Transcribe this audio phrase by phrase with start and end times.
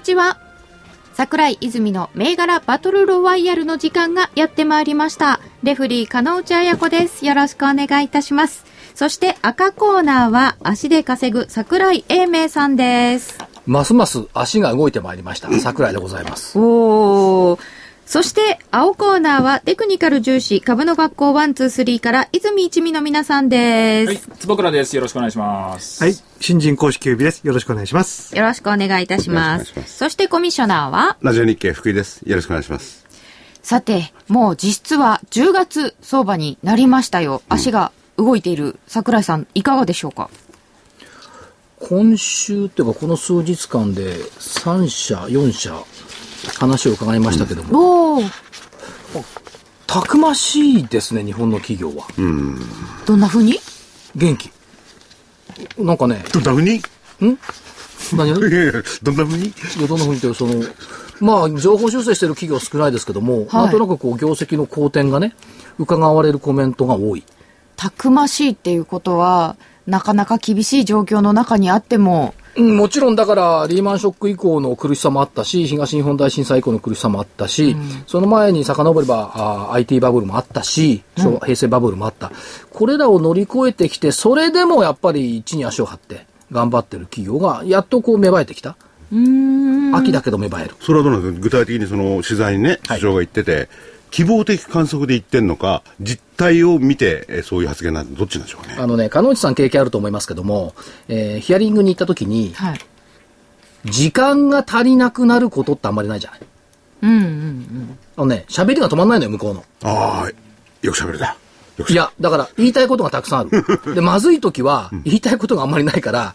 [0.00, 0.38] にちは。
[1.12, 5.40] 桜井泉の銘柄バトルロワイヤルの時間がやってまいりました。
[5.62, 7.26] レフリー、金内彩子です。
[7.26, 8.64] よろしくお願いいたします。
[8.94, 13.38] そして赤コーナーは足で稼ぐ桜井英明さんです。
[13.66, 17.79] ますます足が動いてまいりました桜井でございますおー。
[18.10, 24.08] そして、青コーナーはテクニカル重視株の学校123から泉一味の皆さんです。
[24.08, 24.96] はい、坪倉です。
[24.96, 26.02] よろしくお願いします。
[26.02, 26.14] はい。
[26.40, 27.46] 新人公式指です。
[27.46, 28.36] よろしくお願いします。
[28.36, 29.72] よろしくお願いいたします。
[29.76, 31.18] ますそしてコミッショナーは？
[31.22, 32.22] ラジオ日経福井です。
[32.28, 33.06] よろしくお願いします。
[33.62, 37.42] さて、もう実質は10月相場になりましたよ。
[37.48, 40.30] 足が動いている桜井さん、いかがでしょうか？
[41.78, 45.84] 今週っていうかこの数日間で3社4社
[46.58, 48.30] 話を伺いましたけども、おー、
[49.86, 52.06] たくましいですね日本の企業は、
[53.06, 53.58] どんな風に？
[54.16, 54.50] 元気。
[55.78, 56.24] なんかね。
[56.32, 56.80] どんな風に？
[58.12, 58.28] 何？
[58.38, 59.48] いやいや、どんな風に？
[59.48, 60.64] いやどんなふうにってその
[61.20, 63.46] まあ情報修正してる企業は少ないですけども、はい。
[63.64, 65.34] なんとなくこう業績の好転がね
[65.78, 67.24] 伺われるコメントが多い。
[67.76, 82.30] たくましいっていうことは、なかなか厳しい状況の中にあっても、うんもちろんだからリーマンショック以降の苦しさもあったし東日本大震災以降の苦しさもあったし、その前に遡ればあ IT バブルもあったし、昭和平成バブルもあった。
[82.72, 88.76] これらを乗り越えてきてそれでもやっぱり地に足を張って頑張ってる企業がやっとこう芽生えてきた。
[89.92, 90.74] 秋だけど芽生える。
[90.80, 91.40] それはどうなんですか？
[91.40, 93.00] 具体的にその取材にね、はい。
[93.00, 93.68] 所長が言ってて、
[94.10, 98.76] 希望的観測で言ってんのか、実態を見て、えーそういう発言なんで、どっちなんでしょうね。
[98.78, 100.74] あのね、鹿内さん経験あると思いますけども、
[101.08, 102.78] えーヒアリングに行った時に、はい。
[103.86, 106.40] 時間が足りなくなることってあんまりないじゃない。
[107.02, 109.64] うんうんあのね、喋りが止まんないのよ、向こうの。
[109.82, 110.30] ああ、
[110.82, 111.36] よく喋れた。
[111.78, 113.64] よくいや、だから言いたいことがたくさんある。
[113.94, 116.34] で、まずい時は、言いたいことがあんまりないから、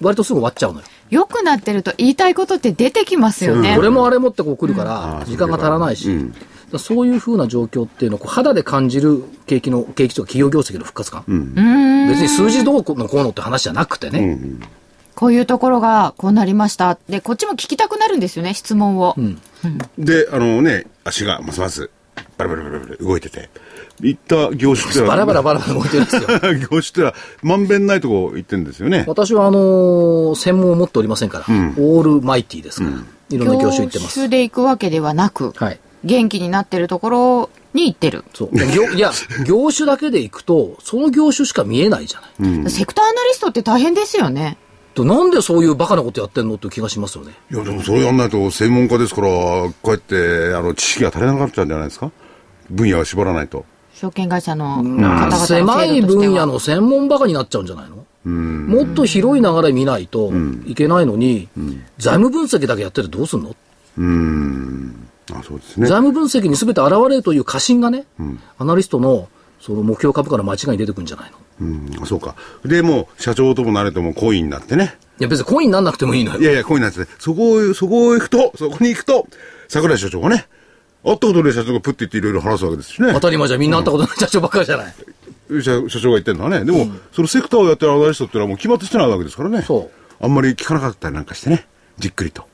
[0.00, 0.86] 割とすぐ終わっちゃうのよ。
[1.10, 3.74] 良くなってると言いたいことって出てきますよね。
[3.76, 6.34] これもあれもってこう来るから、うん時間が足らないし、うん
[6.78, 11.24] そういうふうな状況っていうのをこう肌で感じる景気の、景気とか企業業績の復活感。
[12.08, 14.38] 別に数字どうのこうのって話じゃなくてね。
[15.14, 16.98] こういうところがこうなりました。
[17.08, 19.14] で、こっちも聞きたくなるんですよね、質問を。
[19.98, 21.90] で、あのね、足がますます、
[22.36, 23.48] バラバラバラバラ動いてて、
[24.00, 26.22] 行った業種ってのは、 バラバラバラバラ動いてるんですよ。
[26.58, 29.04] 業種ってのは、まんべんないとこ行ってんですよね。
[29.06, 31.44] 私はあのー専門を持っておりませんから、
[31.78, 32.96] オールマイティーですから、
[33.30, 34.20] いろんな業種行ってます。
[34.20, 35.78] 業種で行くわけではなく、はい。
[36.04, 38.24] 元気になってるところに行ってる。
[38.34, 38.56] そう。
[38.56, 39.10] いや、
[39.46, 42.70] 業種だけで行くと、その業種しか見えないじゃない。
[42.70, 44.58] セクターアナリストって大変ですよね。
[44.94, 47.32] となんでそういうバカなことやってんのっていう気がしますよね。
[47.50, 52.12] いや、でもそれやんないと専門家ですから、こうやって、あの、知識が足りなくなっちゃうんじゃないですか？
[52.70, 53.64] 分野を絞らないと。
[53.92, 58.04] 証券会社の方々の狭い分野の専門バカになっちゃうんじゃないの？
[58.24, 60.32] もっと広い流れ見ないと
[60.66, 61.48] いけないのに、
[61.98, 65.03] 財務分析だけやっててどうすんの、うーん。
[65.32, 65.86] あ、そうですね。
[65.86, 68.06] 財務分析に全て現れるという過信がね、
[68.58, 69.28] アナリストの
[69.60, 71.38] その目標株価の間違いに出てくるんじゃないの？
[71.60, 72.34] うん、あそうか。
[72.64, 74.98] で、もう、社長ともなれてもコインになってね。
[75.20, 76.40] いや別にコインになんなくてもいいのよ。
[76.40, 79.26] いやいや、コインになってて、そこを、そこを行くと、そこに行くと、
[79.68, 80.46] 桜井社長がね、
[81.04, 83.20] 会ったことで社長がプッて言っていろいろ話すわけですしね当。
[83.20, 84.94] たり前じゃんみんな会ったことない社長ばっかりじゃない。
[85.62, 86.64] 社社長が言ってるのはね。
[86.64, 89.62] でも、そのセクターをやってるアナリストっていうのはもう決まってしてないわけですからね。。
[89.62, 91.66] そうあんまり聞かなかったりなんかしてね。
[91.98, 92.46] じっくりと。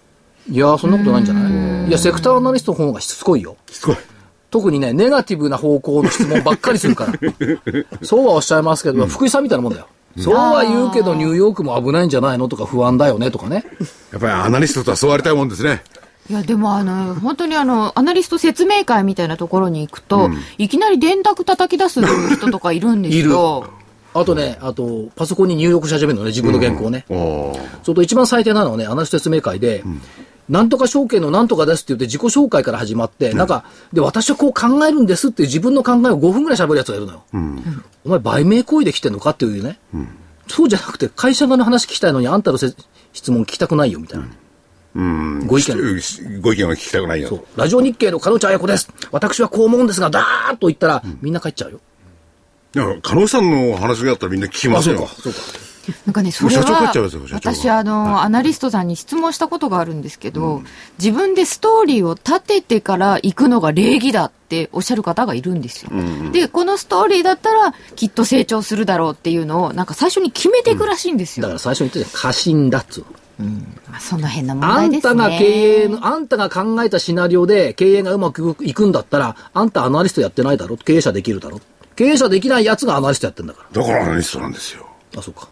[0.51, 1.49] いやーそんなことないんじゃな
[1.87, 1.89] い？
[1.89, 3.57] いや、セクターアナリストの方がしつこいよ。
[3.71, 3.97] しつこい。
[4.51, 7.13] 特にね、ネガティブな方向の質問ばっかりするから。
[8.03, 9.87] そうはおっしゃいますけど、福井さんみたいなもんだよ。
[10.19, 13.65] そうは言うけど、ニューヨークも危ないんじゃないのとか不安だよねとかね。
[14.11, 15.83] やっぱりアナリストとはそうありたいもんですね。
[16.29, 22.01] いや、でもあの、本当にあの、アナリスト説明会みたいなところに行くと、いきなり電卓叩き出す
[22.37, 23.65] 人とかいるんですよ。
[24.13, 27.05] あとね、あと、パソコンに入力し始めるのね、自分の原稿をね。
[27.09, 27.79] ああ。
[27.85, 29.85] それと一番最低なのはね、アナリスト説明会で、
[30.51, 37.25] なんとか証券のなんとかですって言って自己紹介から始まって、なんか、で、私はこう考えるんですって自分の考えを5分ぐらい喋るやつがいるのよ。
[38.05, 39.79] お前、売名行為で来てんのかっていうね。
[40.49, 42.75] そうじゃなくて、会社側の話聞きたいのに、あんたのせ
[43.13, 44.27] 質問聞きたくないよ、みたいな。
[44.97, 45.47] うん。
[45.47, 47.29] ご意見しご意見は聞きたくないよ。
[47.29, 47.45] そう。
[47.55, 48.89] ラジオ日経の金内彩子です。
[49.13, 51.81] 私はこう思うんですが、だーっと言ったら、みんな帰っちゃうよ。
[52.75, 55.07] いや、加納さんの話があったらみんな聞きますよ。
[55.07, 55.39] そうか。
[56.07, 60.63] なんかね、それもう社長は私、あの、アナリストさんに質問したことがあるんですけど、
[60.99, 65.91] 自分でストーリーを立ててから行くのが礼儀だっておっしゃる方がいるんですよ。
[66.33, 71.43] で、このストーリーだったら、きっと成長するだろうっていうのを、なんか最初に決めていくらしいんですよ。
[71.43, 73.07] だから最初に言ったじゃん、過信だっつうの。
[73.89, 75.13] まあ、その辺の問題ですね。
[75.13, 80.77] あんたが経営の、あんたが考えたシナリオで経営がうまくいくんだったら、あんたアナリストやってないだろ？
[80.77, 81.59] 経営者できるだろ？
[81.97, 84.87] 経営者できないやつがアナリストやってんだかだからアナリストなんですよ。
[85.15, 85.21] ら。
[85.21, 85.49] あ、そうか。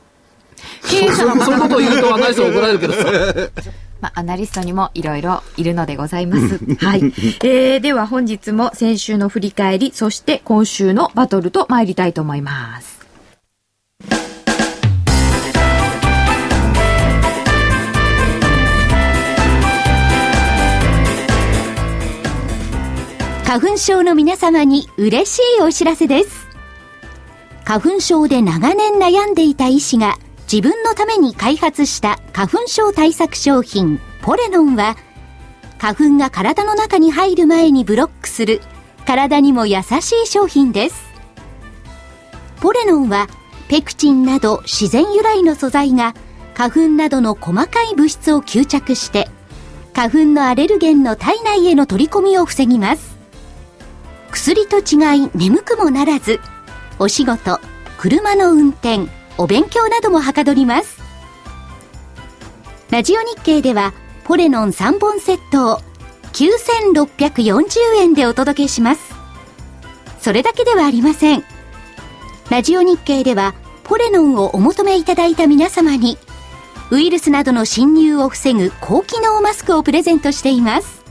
[0.88, 3.04] 経営者のそういうことを言うとアナリストに怒られるけどさ。
[4.00, 6.60] まあ、アナリストにもいろいろいるのでございます。
[6.84, 7.00] はい。
[7.42, 12.98] えー、では本日も先週の振り返り、そして今週のバトルと参りたいと思います。
[23.44, 26.46] 花粉症の皆様に嬉しいお知らせです。
[27.64, 30.18] 花粉症で長年悩んでいた医師が
[30.50, 34.96] 自分のために開発した花粉症対策商品ポレノンは
[35.76, 38.62] 花粉が体の中に入る前にブロックする
[39.06, 41.08] 体にも優しい商品です。
[42.62, 43.28] ポレノンは
[43.68, 46.14] ペクチンなど自然由来の素材が
[46.54, 49.28] 花粉などの細かい物質を吸着して
[49.92, 53.18] 花粉のアレルゲンの体内への取り込みを防ぎます。
[54.30, 56.40] 薬と違い眠くもならず
[56.98, 57.60] お仕事
[57.98, 60.98] 車の運転お勉強などもはかどります。
[62.90, 63.94] ラジオ日経では
[64.24, 65.80] ポレノン3本セットを
[66.32, 69.14] 9640円でお届けします。
[70.20, 71.44] それだけではありません。
[72.50, 73.54] ラジオ日経では
[73.84, 76.18] ポレノンをお求めいただいた皆様に
[76.90, 81.04] ウイルスなどの侵入を防ぐ高機能マスクをプレゼントしています。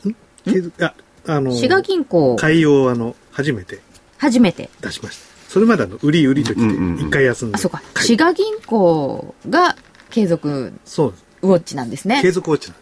[0.81, 0.94] あ、
[1.26, 3.81] あの、滋賀銀行、海洋をあの、初めて
[4.19, 4.70] 初めて。
[4.81, 5.31] 出しました。
[5.49, 6.67] それまであの、売り売りときて、
[7.02, 7.56] 一回休んで。
[7.56, 7.79] あ、そうか。
[7.79, 9.76] はい滋賀銀行が
[10.11, 10.73] 継続。
[11.43, 12.31] ウォッチなんですね継。
[12.32, 12.79] 続落ちなん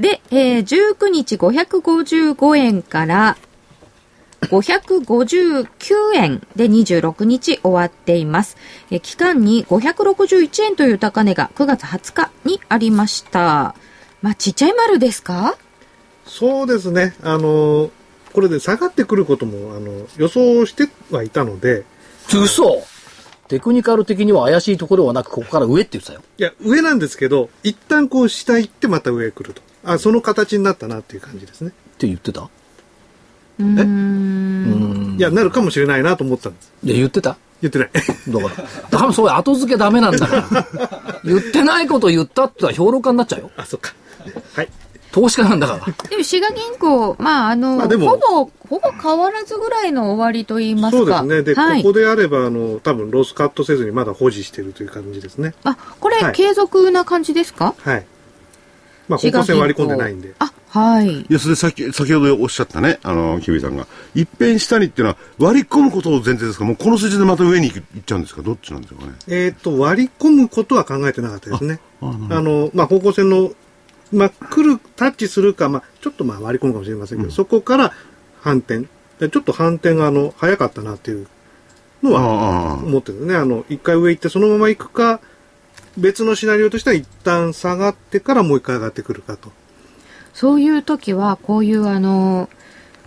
[0.00, 3.36] で、えー19日555円から
[4.42, 5.66] 559
[6.14, 8.56] 円で26日終わっています。
[8.90, 13.74] えー期間に561円という高値が9月20日にありました。
[14.22, 15.56] まあ、ちっちゃい丸ですか？
[16.26, 17.14] そうですね。
[17.22, 17.90] あの、
[18.32, 21.84] これで下がってくることも、あの、予想してはいたので、
[22.32, 22.82] 嘘
[23.48, 26.22] テクニカル的には怪しいところはなく、ここから上って言ってたよ。
[26.38, 29.62] いや、上なんですけど、一旦こう下行ってまた上へ来ると。
[29.84, 31.70] あ、その形になったなっていう感じですね。
[31.70, 32.42] って言ってた？
[32.42, 35.16] うーん。
[35.18, 36.72] いや、なるかもしれないなと思ったんです。
[36.84, 37.90] いや、言ってた言ってない。
[37.92, 41.20] だから、多分そういう後付けダメなんだから。
[41.24, 43.50] 言ってないこと言ったってのは評論家になっちゃうよ。
[43.56, 43.94] あ、そっか。
[44.54, 44.68] はい。
[45.12, 46.08] 投資家なんだから。
[46.08, 51.18] でも、滋賀銀行、まあ、あの、まあほぼ、ほぼ変わらずぐらいの終わりと言いますか。
[51.18, 51.42] そうですね。
[51.42, 55.54] で、はい、ここであれば、あの、多分ロスカットせずにまだ保持してるという感じですね。
[55.64, 57.74] あ、これ、はい継続な感じですか？
[57.78, 58.06] はい。
[59.08, 60.32] まあ、方向性割り込んでないんで。
[60.38, 61.22] あ、はい。
[61.22, 63.88] いや、それさっき、先ほどおっしゃったね、あの、キさんが。
[64.14, 66.64] 一変下にっていうのは、割り込むことを前提ですか？
[66.64, 68.42] もうこの数字でまた上に行く行っちゃうんですか？
[68.42, 69.12] どっちなんですかね？
[69.26, 71.80] えっ、と、割り込むことは考えてなかったですね。
[72.00, 72.06] あ
[72.40, 73.50] の、まあ、方向線の、
[74.12, 77.92] まあ、来る、タッチするか、まあ、ちょっとまあ割り込むかもしれませんけど、そこから
[78.40, 78.86] 反転。
[79.18, 81.26] でちょっと反転が、あの、早かったなっていう
[82.02, 83.34] のはああ思ってるね。
[83.34, 85.20] あの、一回上行ってそのまま行くか、
[85.98, 89.50] 別のシナリオとしては一旦下がってからもう一回上がってくるかと。
[90.40, 92.48] そういう時は、こういうあの、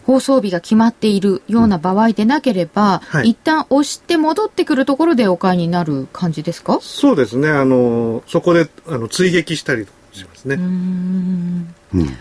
[0.06, 6.78] 放送日が決まっているような場合でなければ、はい一旦押して戻ってくるところでお買いになる感じですか？
[6.82, 7.50] そうですね。
[7.50, 10.56] あの、そこで、あの、追撃したりしますね。
[10.56, 11.74] うーん。
[11.96, 12.18] うん。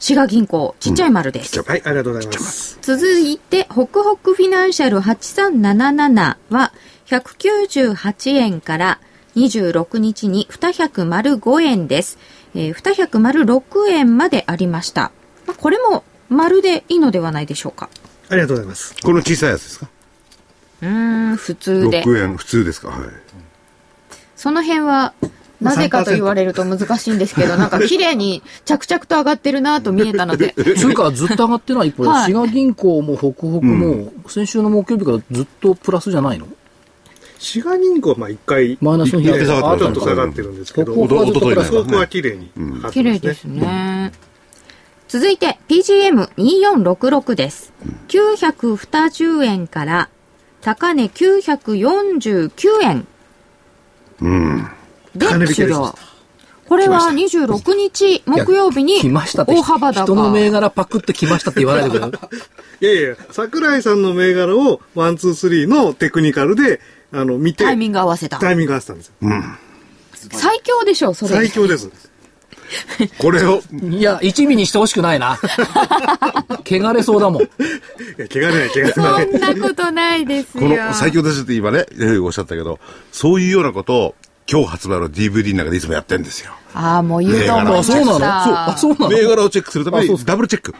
[0.00, 1.62] 滋賀銀行、ちっちゃい丸です。
[1.62, 2.78] はい、ありがとうございます。
[2.82, 6.72] 続いて、ホクホクフィナンシャル8377は、
[7.06, 8.98] 198円から
[9.36, 12.18] 26日に205円です。
[12.56, 15.12] えー、206円までありました。
[15.46, 17.88] まあこれも丸でいいのではないでしょうか。
[18.28, 18.94] ありがとうございます。
[19.02, 19.88] この小さいやつですか？
[20.82, 22.02] うーん、普通で。
[22.04, 22.88] 6円普通ですか？
[22.88, 23.08] はい
[24.34, 25.14] その辺は、
[25.62, 30.54] なぜかと言われると難しいんですけど、なんか綺麗に着々と上がってるなと見えたので。
[30.76, 36.46] つうかずっと上がってない、これ、はい滋賀銀行も北北も、先週の木曜日からずっとプラスじゃないの？
[37.46, 44.12] 滋賀銀行はまあ一回、マイナスの日がえー下がってますちょっと下がってるんですけど、おとといそこは綺麗に上がって綺麗ですね。
[45.06, 47.72] 続いて PGM2466 です。
[48.08, 50.08] 920円から
[50.60, 53.06] 高値949円。
[54.20, 54.68] うん。
[55.14, 55.94] で金引きです終了。
[56.68, 60.04] これは26日木曜日に大幅高。
[60.04, 62.18] 人の銘柄パクって来ましたって言わないでくれ。
[62.92, 66.80] いやいや、桜井さんの銘柄を one, two, three のテクニカルで、
[67.16, 68.38] あの、見て、タイミング合わせた。
[68.38, 69.14] タイミング合わせたんですよ。
[70.32, 71.34] 最強でしょ、それ。
[71.34, 71.88] 最強です。
[73.18, 75.38] これをいや、一味にしてほしくないな。
[76.68, 77.42] 汚れそうだもん。
[77.42, 77.46] い
[78.18, 79.38] や、怪我れない、怪我れない。
[79.40, 80.62] そんなことないですよ。
[80.62, 82.80] この最強ですって今ねえーおっしゃったけど
[83.12, 84.14] そういうようなことを
[84.50, 87.92] 今日発売の DVD の中でいつもやってるんですよああ、もう言うと思いました。
[87.92, 88.18] あそうなの？
[88.18, 89.08] そうあそうなの？
[89.10, 90.74] 銘柄をチェックするためにダブルチェック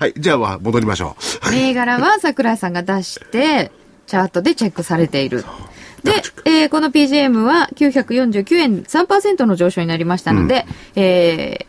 [0.00, 3.70] はいじゃあ戻りましょう銘柄は桜井さんが出して、
[4.06, 5.44] チャートでチェックされている。
[6.02, 6.12] で、
[6.44, 10.66] えーこの PGM は949円3%の上昇になりましたので、
[10.96, 11.66] え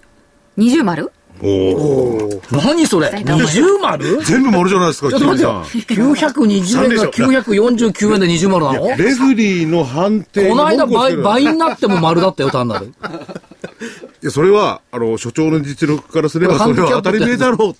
[0.57, 1.11] ー、20丸？
[1.41, 3.11] おお何それ？
[3.11, 4.23] 二重丸？
[4.23, 6.15] 全部丸じゃないですかちょっと待ってよ。
[6.15, 8.87] 920円が949円で20丸なの？
[8.97, 12.93] レフリーの判定この間倍、倍になっても丸だったよ、単なる。
[14.21, 17.75] いやそれはあの所長の実力からすればそれは当たり前だろう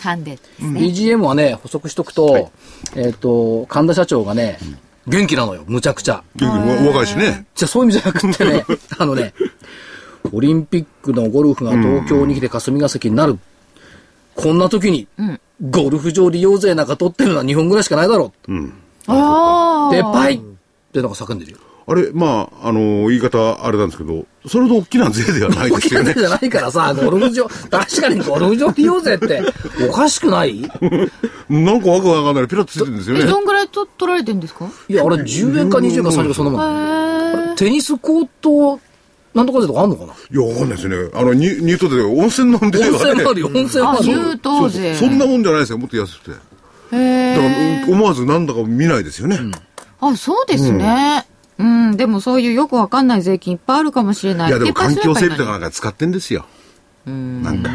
[0.00, 0.80] ハンデですね。
[0.80, 2.50] BGM はね、補足しとくと、
[2.96, 4.58] えっと、神田社長がね、
[5.06, 6.22] 元気なのよ、むちゃくちゃ。
[6.40, 8.64] お若いしねじゃあそういう意味じゃなくてね、
[8.98, 9.34] あのね、
[10.32, 13.38] オリンピックのゴルフが東京に来て霞が関になる。
[14.34, 15.06] こんな時に、
[15.70, 18.52] ゴルフ場利用税なんか取ってるのは日本ぐらいしかないだろう。
[19.06, 19.94] ああ。
[19.94, 20.40] でぱいっ
[20.92, 21.58] てのが叫んでるよ。
[21.86, 26.14] あれまああの言い方あれなんですけどそれほど大きな税ではない大ですよね。
[26.14, 29.42] きな税じゃないからさ、ゴルフ場、確かにゴルフ場利用税って。
[29.88, 30.60] おかしくない？
[30.62, 30.68] な
[31.74, 32.48] んかわけわかんない。
[32.48, 34.66] ピラッとついてるんですよえ、ねどんぐらいと取られてるんですか？
[34.88, 37.56] いや、あれ10円か20円か30円かそんなもん。
[37.56, 38.80] テニスコート、
[39.34, 40.12] なんとか税とかあんのかな？
[40.14, 40.96] いや、わかんないですね。
[41.12, 44.18] あの、ニュニュートで温泉飲んでね泉もあるよ、温泉もあ、あるよ。
[44.30, 44.94] 優等税。
[44.94, 46.96] そんなもんじゃないですよ、もっと安くて。
[46.96, 47.40] へだ
[47.84, 49.38] から思わずなんだか見ないですよね。
[50.00, 51.26] あ、そうですね。
[51.28, 51.29] うん、
[51.96, 54.48] でもそういうよくわかんない税金いっぱいあるかもしれない。
[54.48, 55.52] いや、でも環境整備とかか。
[55.52, 56.46] なんか使ってんですよ。
[57.06, 57.70] なんか。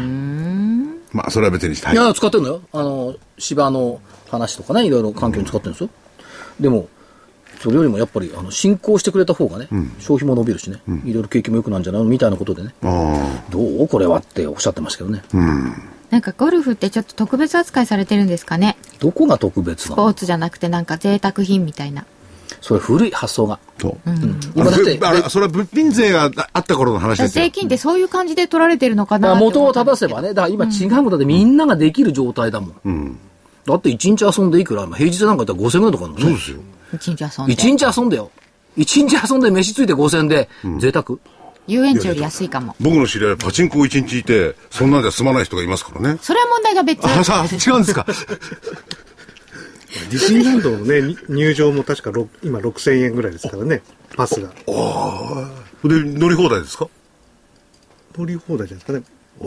[1.12, 1.94] まあ、それは別にしたい。
[1.94, 2.60] いや、使ってんのよ。
[2.72, 4.00] あの、芝の
[4.30, 5.90] 話とかね、いろいろ環境に使ってるんですよ。
[6.60, 6.88] でも、
[7.60, 15.22] それよりもやっぱり、あの、進行してくれた方がね、消費も伸びるしね、いろいろ景気も良くなんじゃないのみたいなことでね、あどうこれはっておっしゃってましたけどね。
[16.10, 18.76] なんかゴルフってちょっと特別扱いされてるんですかね。
[19.00, 19.94] どこが特別なの？
[19.94, 22.04] スポーツじゃなくてなんか贅沢品みたいな。
[22.60, 23.54] それ古い発想が。
[23.54, 23.58] あ。
[23.80, 23.98] そう。
[24.54, 27.50] 今だって、あれ、それは物品税があった頃の話ですよ税。
[27.50, 29.34] 金ってそういう感じで取られてるのかな？
[29.34, 33.18] 元を正せばね、だから今違うもんだってみんなができる状態だもん。
[33.66, 36.24] だって一日遊んでいくら、平日なんかやったら5000円とかあるのね。
[36.24, 36.58] そうですよ。
[36.94, 37.52] 一日遊んで。
[37.52, 38.30] 一日遊んでよ。
[38.76, 40.48] 一日遊んで飯ついて5000円で、
[40.78, 41.18] 贅沢
[41.66, 42.76] 遊園地より安いかも。
[42.80, 46.18] 僕の知り合いパチンコ一日いて、そんなんじゃ済まない人がいますからね。
[46.22, 47.04] それは問題が別。
[47.04, 48.06] あ、さあ、違うんですか？
[50.10, 53.82] ディズニーランドのね、に入場も確かろ今6000円ぐらいですからね、
[54.16, 54.48] パスが。
[54.48, 54.54] で、
[56.04, 56.88] 乗り放題ですか？
[58.16, 59.02] 乗り放題じゃないですかね。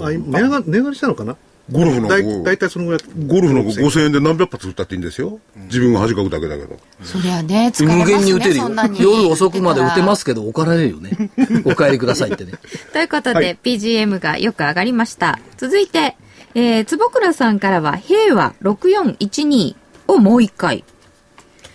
[0.05, 1.35] あ、今値上が値上がりしたのかな？
[1.71, 3.01] ゴルフの大体そのぐらい。
[3.27, 5.39] ゴルフの5000円で何百発打ったっていいんですよ。
[5.67, 6.79] 自分が恥かくだけだけど。
[7.03, 8.15] そりゃね、疲れますね。
[8.15, 11.11] 無限に打てるよ夜遅くまで打てますけど、怒られるよね。
[11.65, 12.53] お帰りくださいってね。
[12.91, 15.39] ということで、PGM がよく上がりました。
[15.57, 16.15] 続いて、
[16.55, 19.75] えー、坪倉さんからは、平和6412
[20.09, 20.83] をもう一回。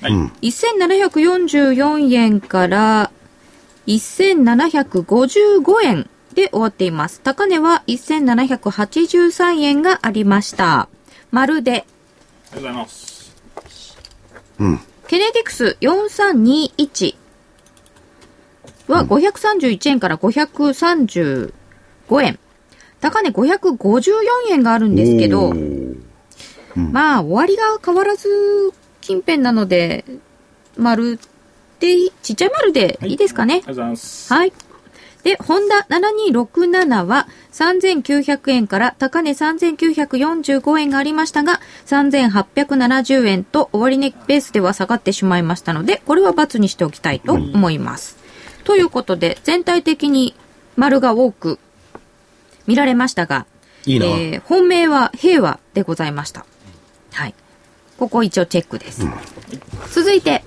[0.03, 3.11] 1744円から
[3.87, 7.21] 1755円で終わっています。
[7.21, 10.89] 高値は1783円がありました。
[11.31, 11.87] まるで、
[12.53, 13.33] ありがとうございます。
[15.07, 17.15] ケネディクス4321
[18.89, 21.53] は531円から535
[22.23, 22.39] 円。
[23.01, 24.13] 高値554
[24.51, 25.53] 円があるんですけど、
[26.77, 28.29] まあ、終わりが変わらず
[29.01, 30.05] 近辺なので、
[30.77, 31.19] 丸
[31.81, 33.55] でいい、ちっちゃい丸でいいですかね。
[33.55, 34.33] ありがとうございます。
[34.33, 34.53] はい。
[35.25, 48.19] で、ホンダ7267は3900円から高値3945円がありましたが、3870円と終値ベースでは下がってしまいましたので、これは×にしておきたいと思います。
[48.65, 50.35] ということで、全体的に
[50.77, 51.59] 丸が多く
[52.67, 53.47] 見られましたが、
[53.87, 54.07] いいな。
[54.07, 56.45] えー本命は平和でございました。
[57.15, 57.35] はい。
[57.99, 59.07] ここ一応チェックです。
[59.93, 60.45] 続いて、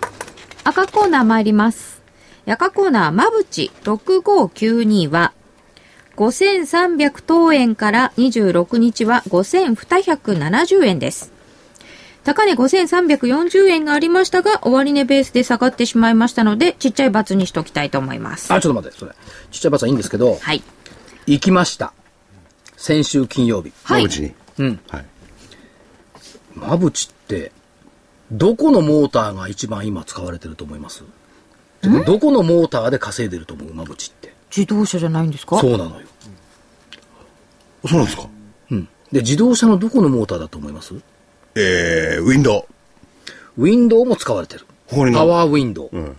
[0.64, 2.02] 赤コーナー参ります。
[2.46, 5.34] 赤コーナー、まぶち6592は、
[6.18, 11.32] 5300等円から26日は5270円です。
[12.24, 18.54] 高値5340円がありましたが、終値ベースで下がってしまいましたので、ちっちゃい×にしときたいと思います。
[18.54, 19.14] あ、ちょっと待って、それ。
[19.52, 20.62] ちっちゃいバツはいいんですけど、はい。
[21.26, 21.94] 行きました。
[22.76, 23.72] 先週金曜日。
[23.84, 24.08] はい。
[24.58, 24.80] うん。
[24.90, 25.06] はい。
[26.58, 27.52] まぶちって、
[28.32, 31.04] どこのモーターが一番今使われてると思います？
[32.06, 34.34] どこのモーターで稼いでると思うまぶちって。
[34.56, 35.60] 自動車じゃないんですか？
[35.60, 36.08] そうなのよ。
[37.86, 38.28] そうなんですか？
[38.72, 38.90] うん。
[39.12, 40.96] で、自動車のどこのモーターだと思います？
[41.56, 42.66] えー、ウィンド
[43.58, 43.64] ウ。
[43.64, 44.66] ウィンドウも使われてる。
[44.90, 45.90] パワーウィンドウ。
[45.92, 46.18] うん。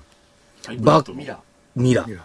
[0.80, 1.38] バックミラー。
[1.74, 2.18] ミラー。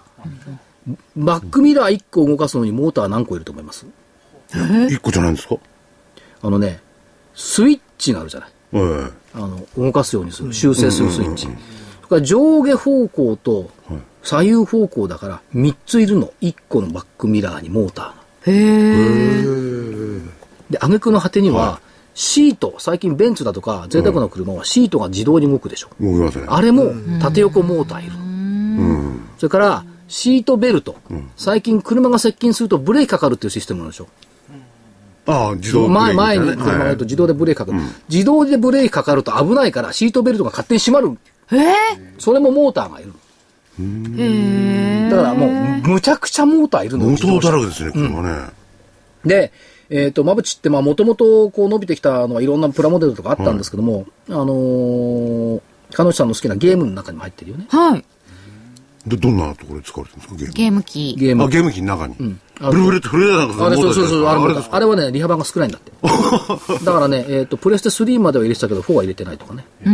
[1.15, 3.85] バックミラー1個動かすのにモーター何個いると思います？
[4.89, 5.57] 一個じゃないんですか？
[6.41, 6.81] あのね、
[7.35, 8.49] スイッチがあるじゃない。
[8.73, 11.45] えあの、動かすようにする、修正するスイッチ。
[11.45, 11.55] それ
[12.09, 13.71] から上下方向と
[14.23, 16.31] 左右方向だから3ついるの。
[16.41, 18.15] 1個のバックミラーにモーターが。
[20.69, 21.79] で、挙句の果てには、
[22.15, 25.89] シート、最近ベンツだとか贅沢な車はシートが自動に動くでしょ。
[25.99, 26.45] 動きますね。
[26.47, 28.19] あれも縦横モーターいるの。
[28.19, 29.19] うん。
[29.37, 30.95] それから、シートベルト。
[31.35, 34.07] 最近車が接近するとブレーキかかるっていうシステムなんでしょ。
[35.25, 37.79] ああ、自動ブレー前、キ前に車がいるとはい自動でブレーキかかる。
[38.09, 41.17] 自動でブレーキかかると危ないから、シートベルトが勝手に閉まる。
[42.19, 43.13] それもモーターがいる。
[45.09, 48.49] だからもう、むちゃくちゃモーターいるのよモーターだらけですね、車ね。
[49.25, 49.51] で、
[49.89, 57.67] えっ、と、まぶちって、まあ、もともと、こう、伸びてきたのはいろんなプラモデルとかあったんですけども、あのー、彼女さんの好きなゲームの中にも入ってるよね。
[57.69, 58.05] はい。
[59.05, 60.53] ど、どんなところで使われてるんですか、ゲーム。
[60.53, 61.15] ゲーム機。
[61.15, 61.47] ゲームあ、。
[61.47, 62.15] ゲーム機の中に。
[62.52, 65.91] あブルブルって震えたあれ、そうそうそう、あれもあれはね、利幅が少ないんだって。
[66.83, 69.65] だからね、えっ、と、プレステ3までは入れてたけど、4は入れてないとかね。
[69.85, 69.89] い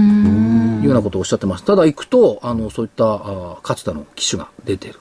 [0.81, 1.63] うようなことをおっしゃってます。
[1.63, 4.95] ただ行くと、あの、そういった、あーかつての機種が出てる。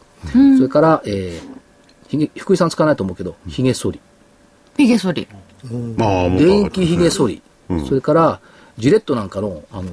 [0.57, 4.01] それから、えー、ひげ、福井さん使わないと思うけど、ひげ剃り。
[4.77, 5.29] ヒゲ剃り。
[5.97, 7.43] まあ、もう電気ひげ剃り。
[7.89, 8.41] それから、
[8.79, 9.91] ジレットなんかの、あの、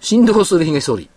[0.00, 1.08] 振動するひげ剃り。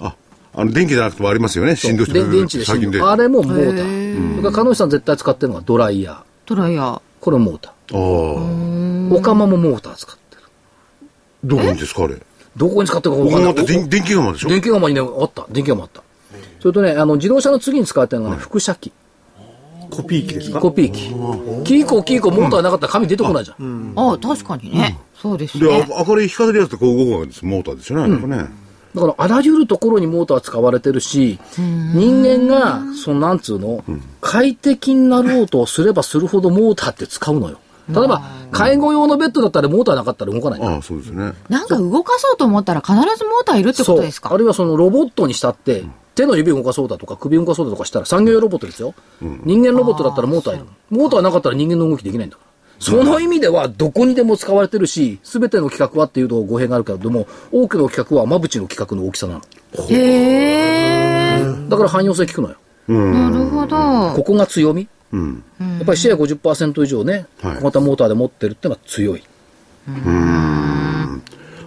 [0.00, 0.14] あ、
[0.52, 2.90] あの、電気じゃなくてもありますよね、振動してで電池で振。
[2.90, 3.08] 動。
[3.10, 4.30] あれもモーター。
[4.30, 6.22] それから、彼女さん絶対使ってるのがドライヤー。
[6.46, 7.00] トライヤー。
[7.20, 7.96] これもモータああ。
[7.96, 9.14] ー。
[9.14, 10.42] オカマもモーター使ってる。
[11.44, 12.16] どこにですか、あれ？
[12.56, 14.48] どこに使ってるか分ここまかんないって電電気釜でしょ？
[14.48, 15.46] 電気釜にね、あった。
[15.50, 16.02] 電気釜あった。
[16.60, 18.92] それとね、あの、自動車の次に使われてるのがね、輻射機。
[19.90, 20.60] コピー機ですか？
[20.60, 21.08] コピー機。
[21.64, 23.92] キーコ、キーコ、モーターなかったら紙出てこないじゃん。
[23.96, 24.98] ああ、確かにね。
[25.14, 25.86] そうですで、ね。
[25.92, 27.44] あ明るい光るやつってこう動くわけです。
[27.44, 28.48] モーターですよね、あれはね。
[28.94, 33.84] だから、あらゆるところにモーター使われてるし、人間が、その、なんつうの、
[34.20, 37.58] 快適になろうとすればするほどモーターって使うのよ。
[37.88, 38.22] 例えば、
[38.52, 41.32] 介護用のベッドだったらモーターなかったら動かないんだああ、そうですね。
[41.48, 44.32] なんか動かそうと思ったら必ずモーターいるってことですか？
[44.32, 48.94] あるいはそのロボットにしたって、手の指動かそうだとか首動かそうだとかしたら産業用ロボットですよ。
[49.20, 50.66] 人間ロボットだったらモーターいる。
[50.90, 52.49] モーターなかったら人間の動きできないんだから。
[52.80, 59.42] その意味ではどこにでも使われてるし、すべての規格はっていうと語弊があるけれども、多くの規格はまぶちの規格の大きさなの。
[59.88, 61.44] へえ。
[61.68, 62.56] だから汎用性効くのよ。
[62.88, 64.14] なるほど。
[64.16, 64.88] ここが強み。
[65.12, 65.44] うん。
[65.60, 69.22] やっぱりシェア50%以上ね、はい小型モーターで持ってるってのは強い。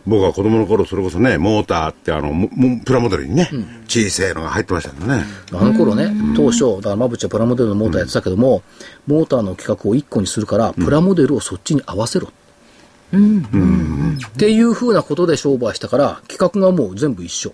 [0.06, 3.50] 僕は子供の頃、それこそね、モーターってあの、ももプラモデルにね、
[3.88, 5.24] 小さいのが入ってましたんでね。
[5.52, 8.64] あの頃ね、当初、だからまぶちはプラモデルのモーターやってたけども、
[9.08, 12.28] モーターの規格を1個にするから、プラモデルをそっちに合わせろ。
[13.16, 17.54] っていうふうなことで商売したから、規格がもう全部一緒。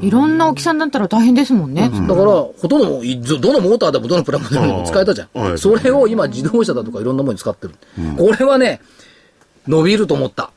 [0.00, 1.90] いろんな大きさになったら大変ですもんね。
[1.90, 5.28] だから、ほとんど、いどどのモーターでもどのプラモデルでも使えたじゃん。
[5.34, 7.74] ああはいそれを今自動車だとかいろんなものに使ってる。
[8.16, 8.80] これはね、
[9.68, 10.50] 伸びると思った。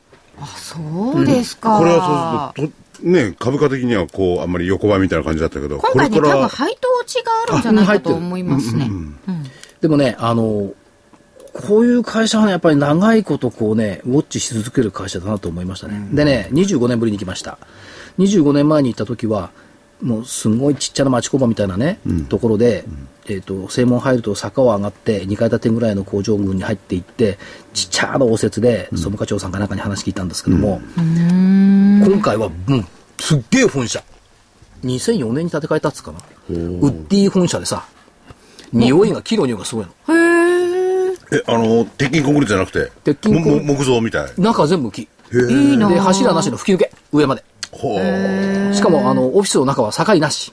[0.46, 0.78] そ
[1.18, 1.78] うですか。
[1.78, 8.90] これはそうすると、とね、株価的にはこう、あんまり横ばいみたいな感じだったけど、今回ね、多分配当落ちがあるんじゃないかと思いますね。
[9.80, 10.72] でもね、あの、
[11.52, 16.08] こういう会社はね、やっぱり長いことこうね、ウォッチし続ける会社だなと思いましたね。
[16.12, 17.58] でね、25年ぶりに行きました。
[18.18, 19.50] 25年前に行った時は、
[20.02, 22.84] もうすごいちっちゃな町工場みたいなね、ところで、
[23.26, 27.38] えっ、と、正門入ると坂を上がって、2階建てぐらいの工場群に入っていって、
[27.72, 32.84] ちっちゃな応接で、総務課長さんかなんかに話聞いたんですけども、今回は、もう、
[33.20, 34.02] すっげえ本社。
[34.84, 36.18] 2004年に建て替えたっつうかな。
[36.50, 37.86] ウッディ本社でさ、
[38.72, 40.14] 匂いが、木の匂いがすごいの。
[40.14, 41.38] へえ。
[41.38, 44.32] え、あの、鉄筋コンクリートじゃなくて、鉄筋木造みたい。
[44.36, 45.08] 中は全部木。
[45.32, 47.44] いいなで、柱なしの吹き抜け、上まで。
[47.72, 48.63] ほう。
[48.84, 50.52] しかも、あの、オフィスの中は境なし。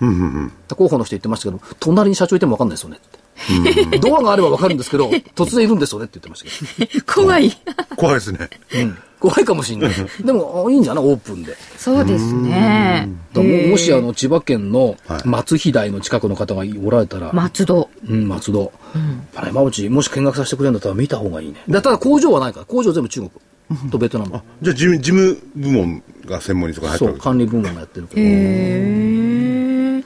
[0.00, 3.98] 広報の人言ってましたけど、隣に社長いても分かんないですよねって。
[3.98, 7.52] ドアがあれば分かるんですけど、突然いるんですよねって言ってましたけ 怖い。
[7.96, 8.50] 怖いですね。
[8.72, 8.78] ど。
[8.80, 8.98] うん。
[9.20, 9.90] 怖いかもしれない。
[10.24, 11.04] でも、あいいんじゃない？
[11.04, 11.56] オープンで。
[11.76, 13.08] そうですね。
[13.34, 17.88] ももし、あの、千葉県のはい松飛台の近くの方がおられたら、松戸。
[18.08, 18.72] うん、松戸。
[19.34, 21.56] あれ、山内、もし見学させてくれるんだったら見た方がいいね。
[21.68, 23.30] だただ工場はないから、工場全部中国
[23.90, 24.40] とベトナム。
[24.62, 28.20] じゃあ、事務、事務部門が専門にとか入ってそう、管理部門がやってるけど。
[28.20, 28.24] へ
[29.98, 30.04] え。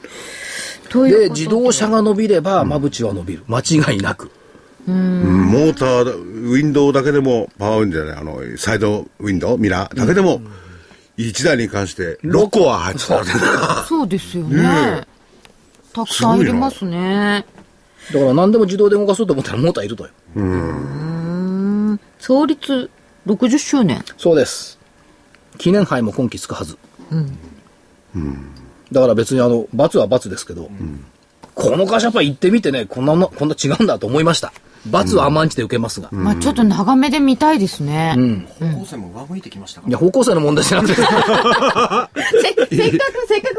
[0.89, 3.43] というで、こと自動車が伸びれば、間口は伸びる。
[3.47, 4.29] 間違いなく。
[4.85, 10.41] うんモーターだ、ウィンドウだけでも、パワーウィンドウじゃない、あの、サイドウィンドウ、ミラーだけでも、
[11.17, 13.85] 1台に関して6個は入ってたわけだ。
[13.87, 15.07] そうですよね。
[15.93, 17.45] たくさんいりますね。
[18.11, 20.09] だから何でも自動で動かそうと思ったらモーターいるとよ。
[20.35, 21.99] うん。
[22.19, 22.89] 創立
[23.25, 24.03] 60周年。
[24.17, 24.79] そうです。
[25.57, 26.77] 記念杯も今期つくはず。
[28.91, 30.69] だから別にあの、罰は罰ですけど、
[31.55, 34.53] この会社やっぱ行ってみてね、こんなの、こんな違うんだと思いました。
[34.87, 36.09] 罰は甘んじて受けますが。
[36.11, 38.13] まあちょっと長めで見たいですね。
[38.17, 38.47] うん。
[38.59, 41.21] 高校生も上向いてきましたかいや、方向性の問題じゃなくて、せせっかく、
[43.27, 43.55] せっかく、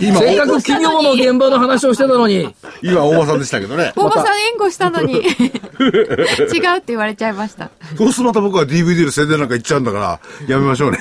[0.00, 2.48] 今、せっかく企業の現場の話をしてたのに、
[2.82, 3.92] 今、大場さんでしたけどね。
[3.96, 5.28] 大場さん援護したのに、違うっ
[6.78, 7.70] て言われちゃいました。
[7.96, 10.98] そうするとまた僕は DVD の宣伝なんか行っちゃうんだから、やめましょうね。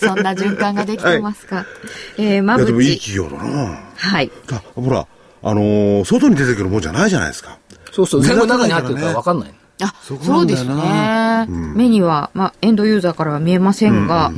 [0.00, 1.66] そんな循環ができてますか。
[2.16, 3.12] えー、まいや、でもいいぶち。
[3.12, 4.30] 企業だなはい。
[4.52, 5.06] あ、ほら、
[5.42, 7.58] あのー外に出てくるもんじゃないじゃないですか。
[7.92, 9.54] そうそう、全部中に入ってるから分かんない。
[9.82, 11.72] あ、そこそうですなんだよね。
[11.74, 14.32] 目には、まあ、エンドユーザーからは見えませんが、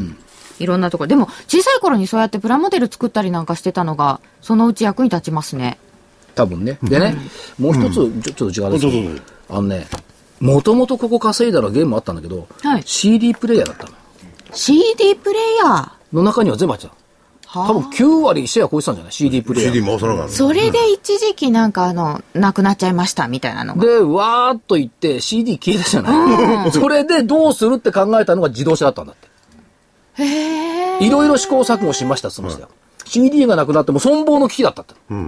[0.58, 1.08] いろんなところ。
[1.08, 5.78] でも、小さい頃にそうやってプラモデル作ったりなんかしてたのが、そのうち役に立ちますね。
[6.34, 6.78] 多分ね。
[6.82, 7.16] でね、
[7.58, 9.86] もう一つ、ちょちょっと違うんですけどうぞどうぞど、あのね、
[10.40, 13.92] もともとここ稼いだらゲームあったんだけど、はい CD プレイヤーだったの。
[14.52, 15.90] CD プレイヤー？
[16.12, 16.94] の中には全部入ってた。
[17.54, 19.74] はあ多分9割シェア超えてたんじゃない ?CD プレイヤー。
[19.74, 20.32] CD 回さなかった。
[20.32, 23.84] それで一時期なんかあの、なくなっちゃいましたみたいなのが。
[23.84, 26.72] で、わーっと言って CD 消えたじゃない？
[26.72, 30.22] それでどうするって考えたのが自動車だったんだって。
[30.22, 31.06] へえ。
[31.06, 32.78] いろいろ試行錯誤しましたって言ってましたよ。
[33.04, 34.94] CD がなくなっても存亡の危機だったって。
[34.94, 35.20] え、そう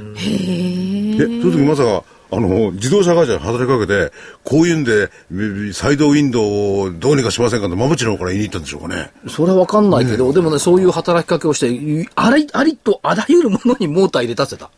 [0.00, 9.10] いう時まさか、あの、自動車会社に働きかけて、こういうんで、えサイドウィンドウをどうにかしませんかって、まぶちの方から言いに行ったんでしょうかね。
[9.28, 14.70] それはわかんないけど、でもね、そういう働きかけをして、あり、ありとあらゆるものにモーター入れたってた。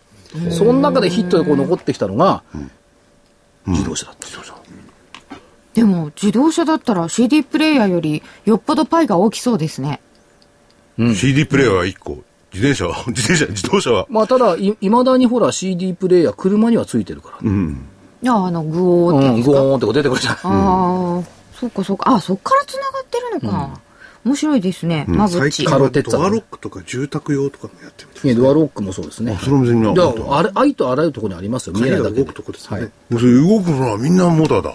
[0.51, 2.43] その中でヒットでこう残ってきたのが、
[3.67, 4.25] 自動車だった。
[5.75, 10.01] でも、自動車だったら CD プレイヤーよりよっぽどパイが大きそうですね。
[10.97, 12.23] CD プレイヤーは1個。
[12.55, 14.07] 自転車は、 自転車、自動車は？
[14.09, 17.75] まあ、ただ、い、いまだにほら CD プレイヤー、車にはついてるからね。
[18.23, 19.53] いや、あの、グオーってうん、やつか？
[19.53, 20.41] ゴーンってこう出てくるじゃない。
[20.45, 21.23] ああ、
[21.61, 22.15] そっかそっか。
[22.15, 23.81] あ、そっから繋がってるのか。
[24.25, 25.05] 面白いですね。
[25.07, 25.67] まぶち。
[25.67, 28.31] カロテッツァドアロックとか住宅用とかもやってみたい。
[28.33, 29.39] いやドアロックもそうですね。
[29.43, 29.95] それも全然
[30.31, 31.75] あれ、ありとあらゆるところにありますよ。
[31.75, 32.91] 見えないだけ動くとこですよね。
[33.11, 33.19] 動
[33.61, 34.75] くのはみんなモーターだ。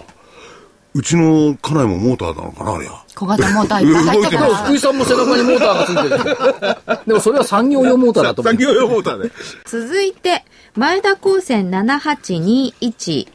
[0.96, 3.06] うちの家内もモーターなのかな、あれは。
[3.16, 4.80] 小型モーターいっぱい入ってでも、から福井。
[4.80, 7.06] さんも背中にモーターがついてる。
[7.06, 8.54] でも、それは産業用モーターだと思う。
[8.54, 9.32] 産業用モーターで。
[9.66, 13.28] 続いて、前田高専7821。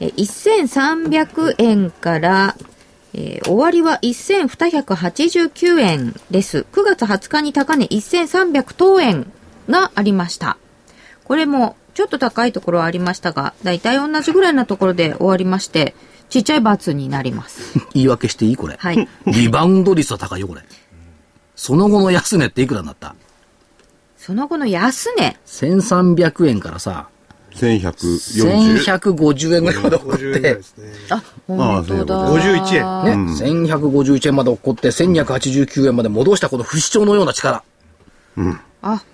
[0.00, 2.56] え1300円から、
[3.14, 6.66] えー終わりは1289円です。
[6.72, 9.30] 9月20日に高値1300等円
[9.70, 10.58] がありました。
[11.24, 15.94] これもちょっと高いところはありましたが、だいたい同じぐらいなところで終わりまして、
[16.34, 17.78] ちっちゃい罰になります。
[17.94, 18.74] 言い訳していいこれ。
[18.76, 19.08] はい。
[19.26, 20.62] リバウンド率は高いよ、これ。
[21.54, 23.14] その後の安値っていくらになった？
[24.18, 27.06] その後の安値？?1300 円からさ、
[27.54, 29.14] 1140。
[29.14, 30.92] 1150円ぐらいまで起こっ50円ぐらいてで、すね。
[31.10, 32.32] あ、本当だ。
[32.32, 33.26] 51円。
[33.26, 37.62] ね、1151円まで起こって、1289円まで戻したこの不死鳥のような力。
[38.82, 39.04] あ、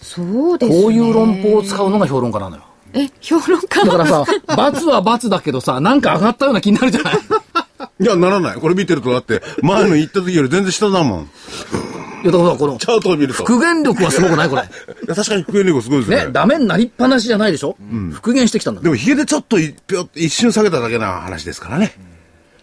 [0.00, 0.80] そうですね。
[0.82, 2.62] こういう論法を使うのが評論家なのよ。
[2.94, 3.84] え、評論家？
[3.84, 4.24] だからさ、
[4.56, 7.14] 罰は罰だけどさ、なんか上がったような気になるじゃない？
[8.00, 8.56] いや、ならない。
[8.56, 11.22] これ見てるとだって、前の行った時より全然下だもん。
[11.22, 13.44] いや、だからこのチ、ャートを見ると。
[13.44, 14.48] 復元力はすごくない？
[14.48, 14.62] これ。
[14.62, 14.64] い
[15.08, 16.26] や確かに復元力すごいですね。
[16.26, 17.76] ね、ダメになりっぱなしじゃないでしょ、
[18.12, 21.94] 復元してきたんだでも、ヒゲでちょっといぴょ一瞬下げただけな話ですからね。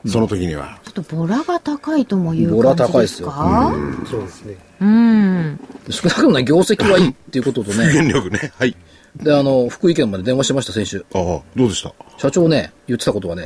[0.08, 0.80] その時には。
[0.84, 3.72] ちょっとボラが高いとも言うボラ感じです高いですよか
[4.10, 4.56] そうですね。
[4.80, 5.60] うん。
[5.92, 8.52] 少なくともね、業績はいいっていうことと復ね、元力ね。
[8.58, 8.76] はい。
[9.16, 11.06] で、あの、福井県まで電話してました、先週。
[11.14, 11.22] ああ、
[11.56, 11.94] どうでした？
[12.18, 13.46] 社長ね、言ってたことはね、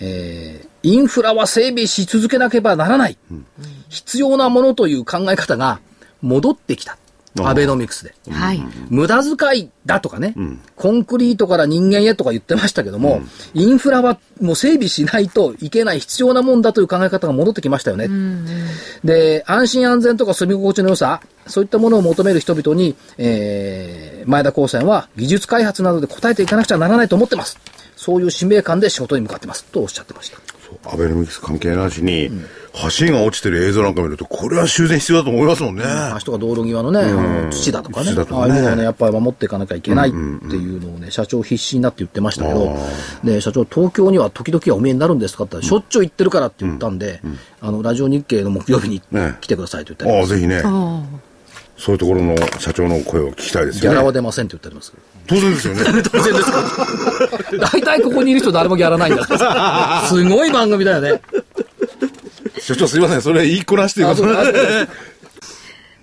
[0.00, 3.18] えー、インフラは整備し続けなければならない。
[3.88, 5.80] 必要なものという考え方が
[6.22, 6.98] 戻ってきた。
[7.38, 8.14] アベノミクスで。
[8.30, 8.62] はい。
[8.88, 10.34] 無駄遣いだとかね、
[10.76, 13.22] コンクリートから人間へとか言ってましたけども、
[13.54, 18.08] インフラはもう整備しないといけない必要なもんだという考え方が戻ってきましたよね。
[19.04, 27.58] で、安心安全とか住み心地の良さ、そういったものを求める人々に、えー、前田高専は技術開発などで応えていかなくちゃならないと思ってます。
[27.96, 29.64] そういう使命感で仕事に向かってます。
[29.64, 30.59] とおっしゃってました。
[30.84, 32.30] アベノミクス関係なしに、
[32.98, 35.84] 橋が落ちてる映像なんか見ると、これは修繕必要だと思いますもんね。
[36.20, 38.52] 橋とか道路際のね、あの土だとかね、土だとかね。
[38.52, 42.76] ああいうのをね、やっぱり守っていかなきゃいけないっていうのをね、社長必死になって言ってましたけど、
[43.24, 47.20] で、社長、東京には時々はお見えになるんですかって言ったら、しょっちゅう行ってるからって言ったんで、
[47.60, 49.36] あの、ラジオ日経の木曜日にね。
[49.40, 50.22] 来てくださいと言ってあり。
[50.22, 50.26] あ。
[50.26, 50.62] ぜひね、
[51.76, 54.14] そういうところの社長の声を聞きたいですギャラはよね。
[54.14, 54.92] 出ませんって言ってあります。
[55.30, 55.84] 当然ですよね。
[56.02, 56.64] 当然ですか
[57.72, 60.08] 大体ここにいる人誰もギャラないんだから。
[60.08, 61.20] すごい番組だよね。
[62.58, 64.88] 社長すいません、それ言いこなしてください。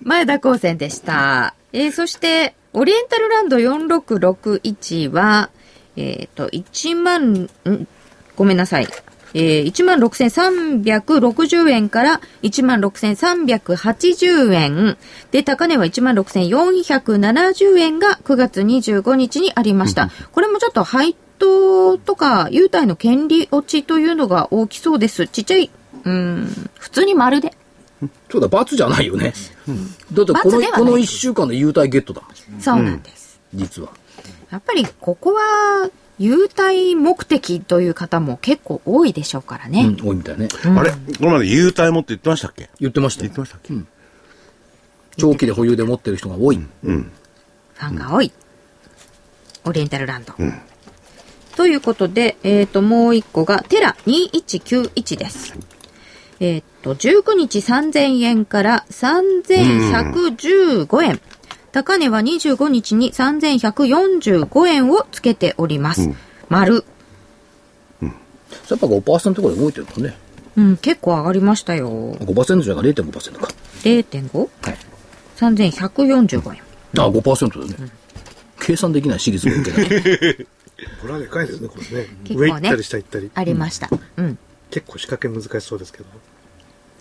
[0.02, 1.52] 前田高専でした。
[1.74, 5.50] えー、そして、オリエンタルランド4661は、
[5.96, 7.86] えっ、と、1万、ん？
[8.34, 8.88] ごめんなさい。
[9.34, 14.96] えー、16,360円から16,380円。
[15.30, 20.10] で、高値は16,470円が9月25日にありました。
[20.32, 25.26] これもちょっと配当とか、優待の権利落ちというのが大きそうです。
[25.28, 25.70] ちっちゃい、
[26.04, 27.54] うん、普通に丸で。
[28.30, 29.32] そうだ、罰じゃないよね。
[30.12, 32.22] だってこの、この1週間で優待ゲットだ。
[32.60, 33.40] そうなんです。
[33.54, 33.90] 実は。
[34.50, 39.94] やっぱりここは優待目的という方も結構多いでしょうからね。
[39.98, 40.48] うん、多いみたいね。
[40.64, 40.90] あれ？
[40.90, 42.68] これまで優待もって言ってましたっけ？
[42.80, 43.74] 言ってましたよ言ってましたっけ？
[45.16, 46.56] 長期で保有で持ってる人が多い。
[46.56, 48.32] ファンが多い。
[49.64, 50.34] オリエンタルランド。
[51.56, 55.54] ということで、えっ、と、もう一個が、テラ2191です。
[56.38, 61.20] えっ、と、19日3000円から3115円。
[61.72, 66.10] 高値は25日に3145円をつけております。
[66.48, 66.84] 丸。
[68.70, 70.16] やっぱ5%ぐらい動いてるね。
[70.56, 72.14] うん、結構上がりましたよ。
[72.16, 73.48] 5%じゃなくて0.5%か。
[73.82, 74.38] 0.5?
[74.38, 74.76] はい。
[75.36, 76.62] 3145円。
[76.98, 77.90] あ、5%だね。
[78.60, 80.46] 計算できない私立が受けない。
[81.00, 82.06] これはでかいですね、これね。
[82.24, 83.30] 結構ね上行ったり下行ったり。
[83.34, 83.88] ありました。
[84.16, 84.38] うん。
[84.70, 86.04] 結構仕掛け難しそうですけど。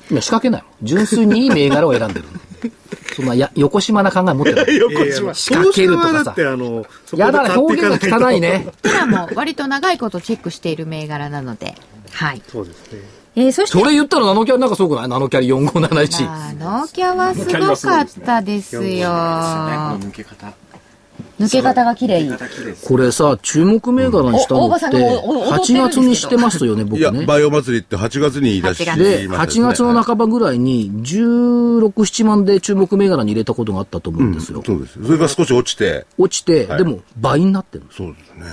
[0.10, 0.72] 今仕掛けないもん。
[0.84, 2.40] 純粋にいい銘柄を選んでるの。
[3.16, 4.66] そんなや、横島な考え持ってない。
[4.74, 8.68] いやいや仕掛けるとかさあの、そこでやだな、表現が汚いね。
[8.82, 11.76] テラも割と長いことチェックしている銘柄なので。
[12.12, 12.42] はい。
[12.52, 13.00] そうですね。
[13.36, 16.26] えー、そしてそ、れ言ったらナノキャリなんかすごくないナノキャリ4571。
[16.26, 18.82] まあ、ノーキャはすごかったですよ。
[18.82, 20.54] 抜け方。
[21.40, 22.28] 抜け方が綺麗。
[22.86, 27.26] これさ、注目銘柄にしたのって、お大場さんがおお踊ってるん8ですけど月にしてましたよね、僕いや、ね。
[27.26, 34.64] バイオ祭りって8月に出し8月で、8ましたですね月の半ばぐらいに、16、7万で注目銘柄に入れたことがあったと思うんですよ。
[34.66, 35.04] そうです。
[35.04, 38.46] それが少し落ちて、落ちて、はいでも倍になってるのそうですね。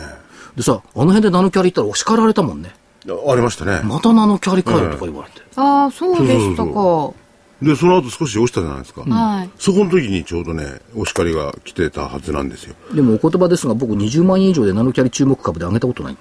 [0.57, 2.75] でさ、あの辺でナノキャリ行ったらお叱られたもんね。
[3.07, 3.81] ありましたね。
[3.85, 5.43] またナノキャリかよとか言われて。
[5.57, 6.73] ああ、そうでしたか。
[6.73, 7.24] そう
[7.65, 9.03] で、その後少し落ちたじゃないですか。
[9.03, 9.51] はい。
[9.59, 12.75] そこの時にちょうどね、お叱りが来てたはずなんですよ。
[12.95, 16.17] でもお言葉ですが、僕20万円以上でナノキャリ注目株で上げたことない。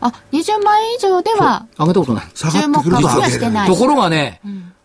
[0.00, 2.24] あ、20万円以上では上げたことない。
[2.34, 3.74] 下注目株にはしてないと。
[3.76, 4.40] ころがね、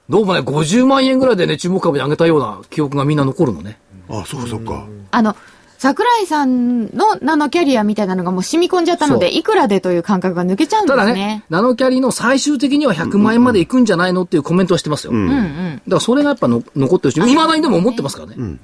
[0.10, 3.80] どうもね、50万円ぐらいでね、注目株で上げたような記憶がみんな残るのね。
[4.10, 4.86] あ、そっかそっか。
[5.12, 5.36] あの、
[5.84, 15.12] 桜井さんのナノキャリアみたいなのがもう染み込んじゃったので、いくらでという感覚が抜けちゃうんでただねすね。、ナノキャリの最終的には100万円までいくんじゃないのっていうコメントはしてますよ。
[15.12, 18.36] だからそれがやっぱの残ってるし、未だにでも思ってますからね。
[18.38, 18.60] うん。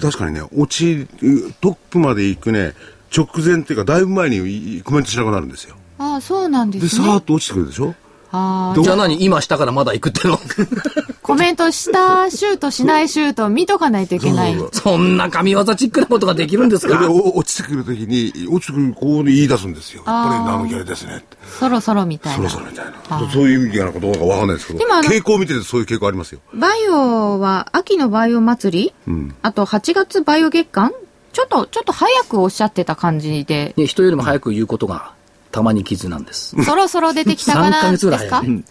[0.00, 1.06] 確かにね、落ち、
[1.60, 2.74] トップまで行くね、
[3.16, 5.76] 直前っていうか、だいぶ前にコメントしなくなるんですよ。
[5.98, 7.06] ああ、そうなんでで、すね。
[7.06, 7.94] さーっと落ちてくるでしょ？
[8.32, 9.22] あじゃあ何？
[9.24, 10.34] 今したからまだ行くっての？
[10.34, 10.38] あ、
[11.34, 14.56] コメントしたシュートしないシュート見とかないといけない。
[14.70, 17.10] そんな神業チックなことができるんですか？
[17.10, 20.04] お落ちてくるときに、落ちてくる、こう言い出すんですよ。
[20.06, 21.36] やっぱりナノキャリですねって。
[21.58, 22.64] そろそろみたいなそろそ。
[22.64, 23.30] ろみたいな。
[23.30, 26.40] そういう意味なのかどうかわかんないですけど、でもあの傾向を見ててそういう傾向ありますよ。
[26.52, 30.92] バイオは秋のバイオ祭り、あと8月バイオ月間？
[31.32, 35.13] ちょっと、ちょっと早くおっしゃってた感じで、ね、人よりも早く言うことが、
[35.54, 36.56] たまに傷なんです。
[36.64, 38.64] そろそろ出てきたか3なヶですか月ぐらい早い。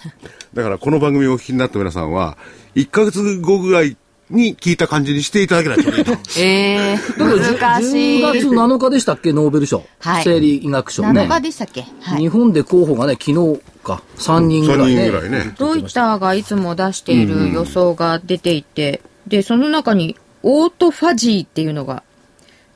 [0.54, 2.38] だからこの番組をお聞きになった皆さんは、
[2.76, 3.96] 1ヶ月後ぐらい
[4.30, 6.12] に聞いた感じにしていただけないといいと。
[6.38, 8.42] ええ難し10い。
[8.42, 9.86] 月7日でしたっけ、ノーベル賞。
[10.00, 11.28] はい生理医学賞ね7。
[11.30, 11.86] 日でしたっけ？
[12.02, 12.28] はい日。
[12.28, 15.04] 本で候補がね、昨日か、3人ぐらいね。
[15.04, 22.04] 3人ぐらいねロイターがいつも出している予想が出ていて、で、その中にオートファジーっていうのが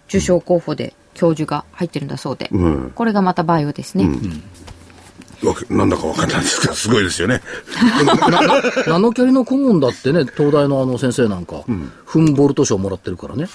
[0.07, 4.07] 受賞候補で教授が入ってるんだそうで、うんこれがまたバイオですね。
[5.43, 7.41] わけなんだかわかんないですけど、すごいですよね。
[8.87, 11.63] ナノキャリの顧問だってね、東大のあの先生なんか、
[12.05, 13.47] フンボルト賞もらってるからね。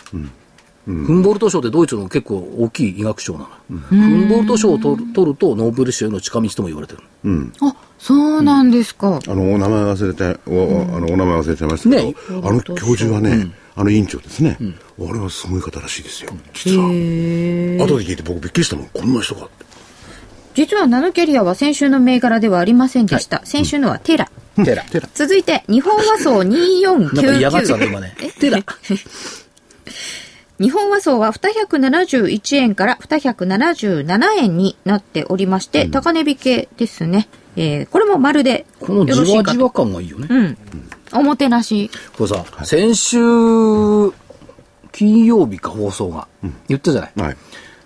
[0.85, 3.79] フンボルト賞ってドイツの結構大きい医学賞なの。
[3.79, 7.01] フンボルト賞を取る取るとノーベル賞への近道とも言われてる。
[7.61, 9.20] あ、そうなんですか。
[9.27, 12.14] あの、お名前忘れて、おあの、お名前忘れちゃいましたけど、ね
[12.48, 14.58] あの教授はね、あの委員長ですね。
[14.61, 16.32] あれはすごい方らしいですよ。
[16.52, 16.85] 実は。
[16.85, 16.90] 後
[17.98, 18.88] で聞いて僕びっくりしたもん。
[18.88, 19.64] こんな人かって。
[20.54, 23.44] 実はナノキャリアは先週の銘柄ではありませんでした。
[23.44, 24.30] 先週のはテラ。
[24.64, 24.85] テラ。
[25.14, 27.88] 続いて、日本和装なんか嫌がってたね、2499。
[27.88, 28.14] 今ね。
[28.38, 28.58] テラ。
[30.61, 37.28] 日本和装は271円から277円になっておりまして、高値引けですね。
[37.56, 39.48] えー、これもまるでこのじよろしいかと。
[39.50, 40.28] わじわ感がいいよね。
[40.30, 40.58] うん。
[41.14, 41.90] おもてなし。
[42.16, 43.18] これさ、先週、
[44.92, 46.29] 金曜日か放送が、
[46.68, 47.12] 言ったじゃない？
[47.16, 47.37] はい。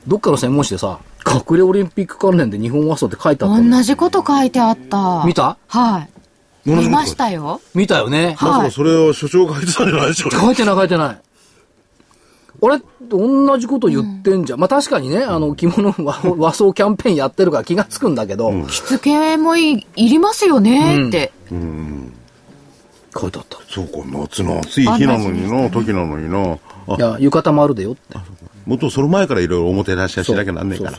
[0.06, 5.24] どっかの専門誌でさ、隠れオリンピック関連で日本和装って書いてあったの同じこと書いてあった。
[5.26, 5.56] 見た？
[5.68, 6.08] はい。
[6.68, 7.60] 同じこと見ましたよ。
[7.74, 8.36] 見たよね。
[8.40, 10.40] まさかそれを所長が書いてたんじゃないでしょうね。
[10.40, 11.20] 書いてない書いてない。
[12.62, 12.80] あれ？
[13.08, 14.60] 同じこと言ってんじゃん。
[14.60, 21.32] まあ確かにね、あの、着物 和和装キャンペーンやってるから気がつくんだけど、着付けもいい、いりますよねって。
[21.50, 21.54] 書
[23.28, 23.58] いてあった。
[23.68, 26.58] そうか、夏の暑い日なのにな、時なのにな。
[26.88, 28.18] あい、や、浴衣もあるでよって。
[28.66, 30.90] もっとその前からいろいろおもてなしはしなきゃなんねえから。
[30.90, 30.98] そう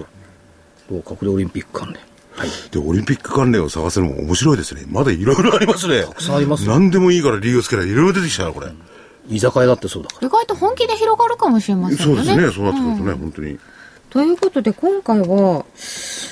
[0.90, 2.02] そうそう隠れオリンピック関連。
[2.38, 2.50] はい。
[2.72, 4.84] で、オリンピック関連を探すのも面白いですね。
[4.88, 6.04] まだいろいろありますね。
[6.04, 8.68] たくさんありますよ何でもいいから理由をつけられいろいろ出てきたな、これ。
[9.30, 10.28] 居酒屋だってそうだから。
[10.28, 12.24] 意外と本気で広がるかもしれませんよね。
[12.24, 13.60] そうですね、そうなってくるとね、本当に。
[14.10, 15.66] ということで、今回は、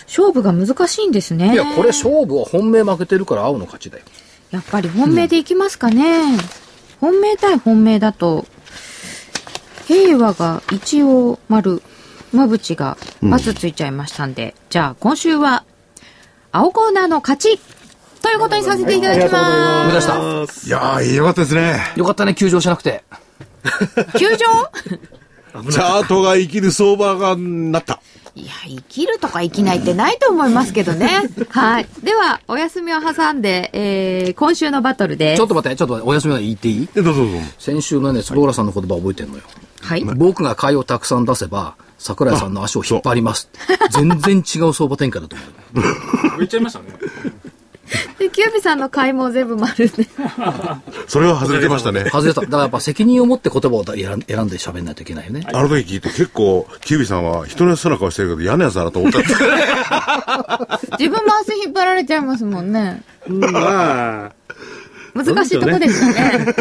[0.08, 1.54] 勝負が難しいんですね。
[1.54, 4.04] いや、これ勝負は本命負けてるから青の勝ちだよ。
[4.52, 6.38] やっぱり本命でいきますかね。
[7.02, 8.46] 本命対本命だと、
[9.88, 11.82] 平和が一応丸、
[12.34, 15.64] まぶちが×ついちゃいましたんで、じゃあ今週は、
[16.52, 17.60] 青コーナーの勝ち
[18.22, 20.16] ということにさせていただきました。
[20.68, 21.80] いやー、よかったですね。
[21.96, 23.04] よかったね、休場しなくて。
[24.14, 24.18] す。
[24.18, 24.38] 球場
[25.72, 28.02] チャートが生きる相場がなった。
[28.38, 31.22] いや、生きるとか生きないってないと思いますけどね。
[31.50, 31.88] はい。
[32.04, 35.38] では、お休みを挟んで、えー、今週のバトルです。
[35.38, 36.90] ちょっと待って、ちょっと待って、お休みは言っていい？
[36.96, 37.38] え、どうぞどうぞ。
[37.60, 39.44] 先週のね、坪倉さんの言葉覚えてんのよ。
[39.82, 40.04] はい。
[40.04, 43.50] 僕が買いをたくさん出せば、桜井さんの足を引っ張ります。
[43.92, 46.36] 全然違う相場展開だと思う。
[46.40, 46.88] 言っちゃいましたね。
[48.18, 50.08] で、キュービさんの買いも全部丸で。
[51.08, 52.06] それは外れてましたね。
[52.12, 52.42] 外れた。
[52.42, 55.48] だからやっぱ責任を持って言葉を選ん選んで喋んないといけないよね。
[55.54, 63.04] あの時聞いて結構、キュービさんは人の良さな顔してるけど嫌なやつだなと思ったんです自分も足引っ張られちゃいますもんね。
[63.28, 64.32] まあ、
[65.14, 66.56] 難しいとこでしたね。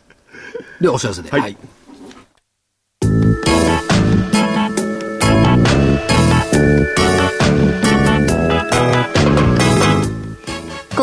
[0.80, 1.30] で、お知らせで。
[1.30, 1.54] はい。
[1.54, 1.60] こ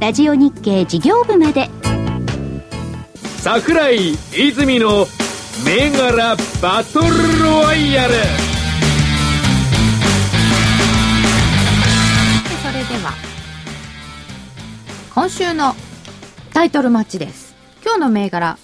[0.00, 1.68] ラジオ日経事業部まで
[3.42, 5.06] 桜井泉の
[5.66, 7.06] 銘柄バトル
[7.44, 8.18] ロワイヤルそ
[12.72, 13.12] れでは、
[15.14, 15.74] 今週の
[16.54, 17.54] タイトルマッチです。
[17.84, 18.56] 今日の銘柄、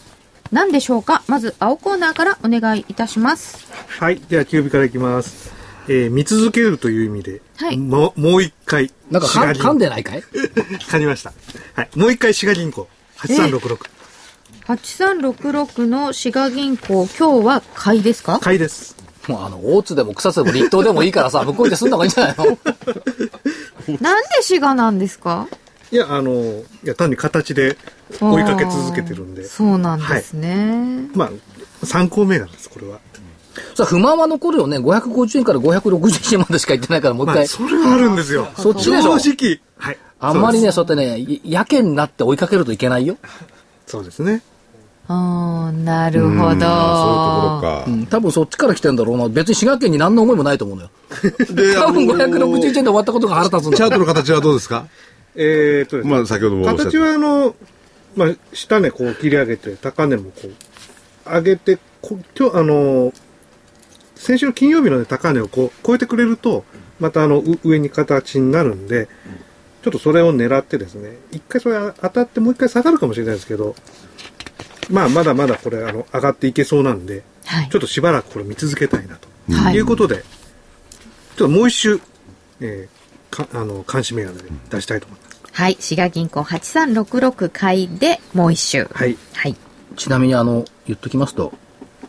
[0.52, 1.22] 何でしょうか？
[1.28, 3.66] まず、青コーナーからお願いいたします。
[4.00, 4.20] はい。
[4.20, 5.52] では、キュービからいきます。
[5.88, 10.22] えー見続けるという意味で、はいもう、もう一回、なんかか滋賀銀噛んでないかい？
[10.88, 11.32] 噛みました。
[11.74, 11.90] はい。
[11.96, 12.86] もう一回、滋賀銀行、
[13.18, 13.78] 8366。
[14.66, 18.38] 8366の滋賀銀行、今日は買いですか？
[18.40, 18.96] 買いです。
[19.28, 22.44] もうあの、大津でも草津でも立東でもいいからさ、 向こうで済んだ方がいいんじゃないの？
[24.00, 25.48] なんで滋賀なんですか？
[25.92, 27.76] いや、あの、いや、単に形で
[28.20, 29.44] 追いかけ続けてるんで。
[29.48, 31.08] そうなんですね。
[31.14, 32.98] まあ、参考銘柄です、これは。
[33.74, 34.78] さあ、不満は残るよね。
[34.78, 37.48] 550円から560円までしか言ってないから、もう一まあ、回。
[37.48, 38.48] それはあるんですよ。
[38.56, 39.60] そっちでしょ正直。
[39.78, 39.98] はい。
[40.20, 43.14] あんまりね、そそうやってね、やけになって追いかけるといけないよ。
[43.14, 43.16] う
[43.86, 44.42] そうですね。
[45.08, 46.32] ああ、なるほど。
[46.32, 47.90] うんあそういうところかう。
[47.90, 49.28] ん、多分そっちから来てんだろうな。
[49.28, 50.90] 別に滋賀県に何の思いもないと思うのよ。
[51.54, 54.86] で、多分あの561円で終わったことが腹立つんだチャートの形はどうですか？
[55.36, 57.54] えーっとですねまあ、先ほどもおっしゃった形はあの、
[58.16, 63.12] まあ、下値こう切り上げて、高値もこう、上げて、こ今日、あの、
[64.16, 66.64] 先週の金曜日の、ね、高値をこう超えてくれると、
[66.98, 69.08] またあの、う上に形になるんで、
[69.82, 73.74] ちょっとそれを狙ってですね、一回それ当たってもう一回下がるかもしれないですけど、
[74.90, 79.28] まあ、まだまだこれ、あの、上がっていけそうなんで、はいちょっとしばらくこれ見続けたいなと。
[79.52, 82.00] はいい、うことで、ちょっともう一周、
[82.60, 82.96] えー
[83.30, 85.40] か、あの、監視銘柄で出したいと思います。
[85.52, 85.76] はい。
[85.78, 88.88] 滋賀銀行8366買いでもう一周。
[88.92, 89.16] はい。
[89.34, 89.56] はい。
[89.96, 91.52] ちなみにあの、言っときますと、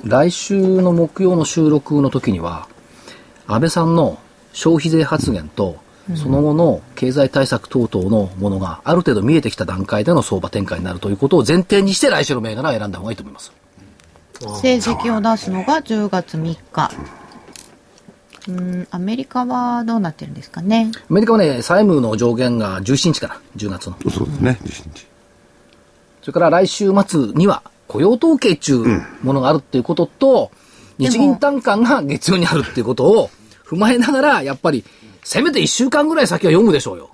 [0.04, 2.68] 来週の木曜の収録の時には、
[3.48, 4.20] 安倍さんの
[4.54, 5.78] 消費税発言と、
[6.16, 13.52] その後の経済対策等々のものがある程度見えてきた段階での相場展開になるということを前提にして来週の銘柄を選んだ方がいいと思います。
[14.62, 16.92] 成績を出すのが10月3日。
[18.48, 20.92] うん、アメリカはどうなってるんですかね。
[21.10, 23.98] アメリカはね、債務の上限が17日かな、10月の。
[24.10, 25.08] そうですね、11日。
[26.22, 28.84] それから来週末には雇用統計中
[29.24, 30.52] ものがあるっていうことと、
[30.98, 33.30] 日銀短観が月曜にあるっていうことを
[33.66, 34.84] 踏まえながら、やっぱり、
[35.24, 37.10] せめて1週間ぐらい先は読むでしょうよ。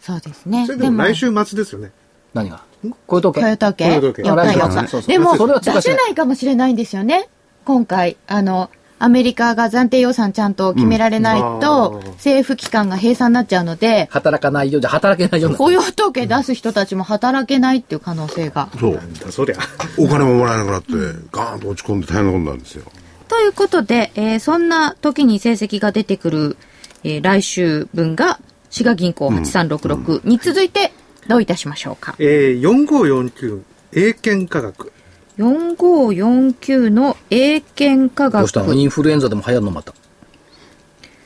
[0.00, 0.66] そうですね。
[0.66, 1.90] それでも来週末ですよね。
[2.34, 2.62] 何が？
[3.06, 3.84] 雇用統計雇用統計。
[3.88, 4.72] 雇用統計4日来週4日。
[4.72, 7.28] 末そうそうでも、出せないかもしれないんですよね。
[7.64, 15.56] 今回、あの、アメリカが暫定予算ちゃんと決められないと、うん政府機関が閉鎖になっちゃうので、働かないようじゃ働けないような。
[15.56, 18.68] 雇用統計出す人たちも働けないっていう可能性が。
[18.80, 19.00] そう。
[19.24, 19.56] だそりゃ。
[19.96, 20.92] お金ももらえなくなって、
[21.30, 22.84] ガーンと落ち込んで大変なことなんですよ。
[23.28, 26.56] ということで、えーそんな時に成績が出てくる、
[27.04, 28.40] えー来週分が、
[28.70, 30.92] 滋賀銀行8366に続いて、
[31.28, 32.16] どういたしましょうか？
[32.18, 33.60] えー、4549、
[33.92, 34.92] 英検科学。
[35.38, 38.40] 4549の英検科学。
[38.40, 38.74] どうしたの？
[38.74, 39.94] インフルエンザでも流行るのまた？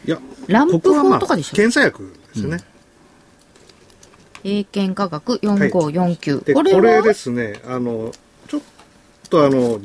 [0.05, 2.59] いや、ランプ法とかでしょ、検査薬ですよね。
[4.45, 8.13] 英検科学4549、で、これはこれですね、あの、
[8.49, 8.61] ちょっ
[9.31, 9.81] とあの、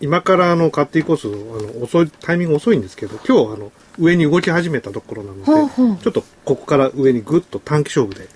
[0.00, 5.96] 今からあの、買っていこうする、あの、遅い、タイミング遅いんですけど、今日あの、上に動き始めたところなので、ほうほう。
[5.98, 8.26] ちょっとここから上にぐっと短期勝負で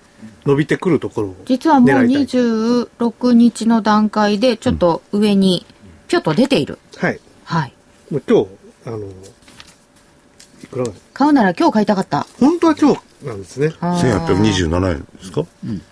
[0.45, 5.65] 伸びてくるところを実はもう狙いたい26日の段階でちょっと上に
[6.09, 6.79] ぴょっと出ている。
[6.97, 7.21] はい。
[7.45, 7.75] はい。
[8.11, 8.49] もう今日、
[8.87, 11.05] あの、いくらなんです？
[11.15, 12.27] 買うなら今日買いたかった。
[12.39, 13.73] 本当は今日なんですね。
[13.81, 15.47] あー1827円ですか、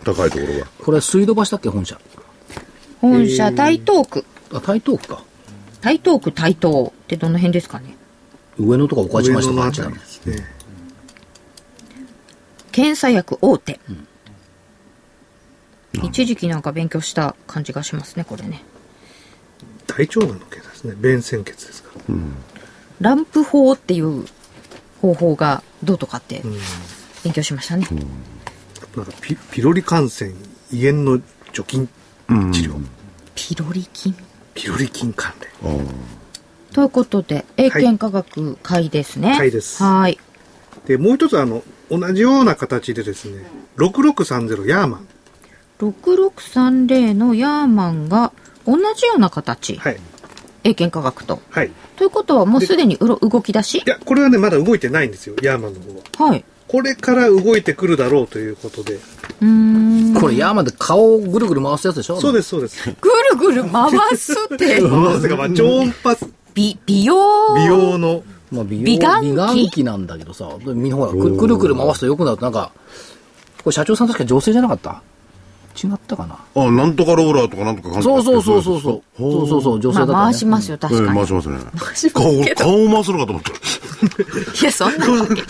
[0.05, 0.66] 高いところが。
[0.84, 1.98] これ水道橋だっけ本社？
[3.01, 4.24] 本社台東区。
[4.53, 5.22] あ、台東区か。
[5.80, 7.96] 台東区台東ってどの辺ですかね？
[8.59, 9.96] 上野とか岡島市とかあ上っちだね。
[12.72, 13.80] 検査薬大手。
[15.93, 18.62] 一時期なんか勉強した感じがしますね、これね。
[19.86, 20.95] 大腸がんの検査ですね。
[20.97, 22.14] 便潜血ですから。
[23.01, 24.24] ランプ法っていう
[25.01, 26.43] 方法がどうとかって
[27.24, 27.86] 勉強しましたね。
[28.97, 30.32] なんかピピロリ感染、
[30.72, 31.22] 胃炎の
[31.53, 31.93] 除菌治
[32.68, 32.80] 療。
[33.34, 34.14] ピロリ菌？
[34.55, 35.32] ピロリ菌関
[35.62, 35.86] 連。
[36.72, 39.36] ということで、英検科学会ですね。
[39.36, 40.18] 会ですはい。
[40.86, 43.45] で、もう一つあの、同じような形でですね、
[43.76, 45.09] 6630ヤーマン。
[45.81, 48.33] 6630のヤーマンが
[48.66, 49.76] 同じような形。
[49.76, 49.97] はい。
[50.62, 51.41] 英検科学と。
[51.51, 51.70] はい。
[51.97, 53.78] ということはもうすでにうろ動き出し？
[53.78, 56.31] いや、これはね、まだ動いてないんですよ、ヤーマンの方は。
[56.31, 56.45] はい。
[56.68, 58.95] これから動いてくるだろうということで。
[58.95, 60.14] うーん。
[60.20, 62.20] これ山で顔をぐるぐる回すやつでしょ？
[62.20, 62.95] そうです、そうです。
[63.01, 66.16] ぐるぐる回すって、まさか、まあ、超音波
[66.55, 67.55] 美、美容？
[67.57, 68.22] 美容の、
[68.53, 69.31] まあ、美容美顔器？
[69.31, 72.72] 美顔器なんだけどさ、でみんなほら、くくるくる回すと良くなるとなんか、
[73.64, 75.03] これ社長さん確か女性じゃなかった？
[75.76, 76.38] 違ったかな？
[76.54, 79.02] あ、なんとかローラーとかなんとかかんとかそうそうそうそうそう。
[79.16, 80.12] そうそうそう、女性だね。
[80.12, 81.18] まあ回しますよ、確かに。
[81.18, 81.58] 回しますね。
[81.78, 82.64] 回します顔、けど。
[82.64, 83.50] 顔を回すのかと思った。
[84.62, 85.42] いや、そんなわけ。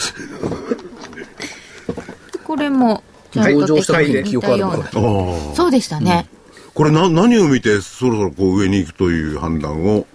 [2.44, 4.76] これも、ちょっと登場した時似に記憶あるような？
[4.76, 5.06] のこれ。
[5.48, 5.54] ああ。
[5.54, 6.28] そうでしたね。
[6.74, 10.06] これな、何を見てそろそろこう上に行くという判断を？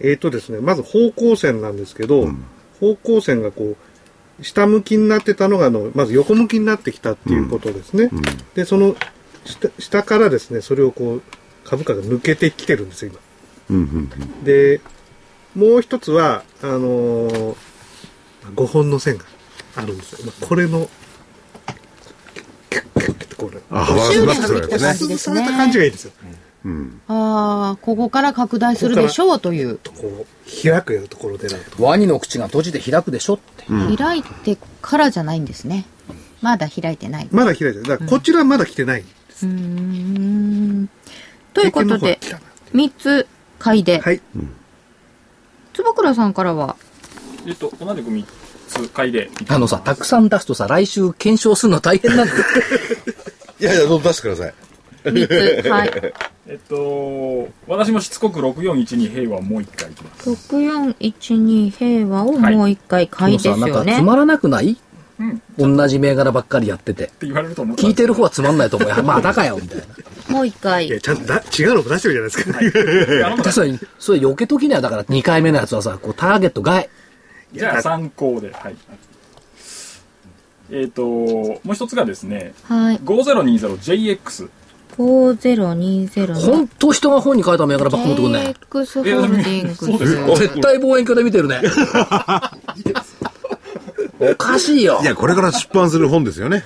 [0.00, 2.28] えーとですね、まず方向線なんですけど、
[2.80, 3.76] 方向線がこ
[4.40, 8.10] う、下向きになってたのがあの、まず横向きになってきたっていうことですね。
[8.54, 8.96] で、その
[9.44, 11.22] 下、下からですね、それをこう、
[11.64, 13.12] 株価が抜けてきてるんですよ、
[13.70, 14.44] うんうん今。
[14.44, 14.80] で、
[15.54, 17.56] もう一つは、あのー、
[18.54, 19.24] 5本の線が
[19.76, 20.26] あるんですよ。
[20.26, 20.88] まあこれの、
[22.70, 26.12] キュッキュッキュッとこれ、あ幅が狭くするやつね感じですねされた感じがいいですよ。
[26.64, 29.78] うんああ、ここから拡大するでしょうという。
[29.78, 31.48] とこう、開くようなところで。
[31.78, 33.64] ワニの口が閉じて開くでしょって。
[33.96, 35.86] 開いてからじゃないんですね。
[36.40, 37.28] まだ開いてない。
[37.32, 37.82] まだ開いてる。
[37.82, 39.00] だからこちらはまだ来てない。
[39.00, 40.88] うーん。
[41.54, 42.42] ということで来たな、
[42.74, 43.26] 3つ
[43.58, 44.00] 買いで。
[44.00, 44.20] はい。
[45.74, 46.76] 坪倉さんからは、
[47.46, 48.24] えっと、同じく3
[48.68, 49.30] つ買いで。
[49.48, 52.38] あのさ、たくさん出すとさ、来週検証するの大変なんだよ。
[53.60, 54.54] いやいや、どうぞ出してください。
[55.04, 55.68] 3つ。
[55.68, 55.90] はい。
[56.48, 60.28] えっと、私もしつこく6412平和をもう一回いきます。
[60.30, 64.02] 6412平和をもう一回買いですよねかつ。
[64.02, 64.76] まらなくない？
[65.56, 65.74] うん。
[65.74, 67.06] っ同じ銘柄ばっかりやってて。
[67.06, 69.00] て言われると思ったん聞いてる方はつまんないと思うよ。
[69.04, 70.34] まあ、だかよ、みたいな。
[70.34, 70.90] もう一回い。
[70.90, 73.06] や、ちゃんとだ違うのも出してるじゃないですか。
[73.06, 76.88] けどあの確かに、それ避けときには、だから2回目のやつはさ、こう、ターゲット外。
[77.52, 78.52] じゃあ参考で。
[78.52, 78.76] はい。
[80.70, 82.98] えっと、もう一つがですね、はい。
[82.98, 84.48] 5020JX。
[84.96, 88.54] 5020ほのんと人が本に書いた銘柄ばっか持ってくんね。
[88.70, 90.48] JX ホールディングそうですス。
[90.48, 91.62] 絶対望遠鏡で見てるね。
[94.30, 95.04] おかしいよい。
[95.04, 96.64] や、これから出版する本ですよね。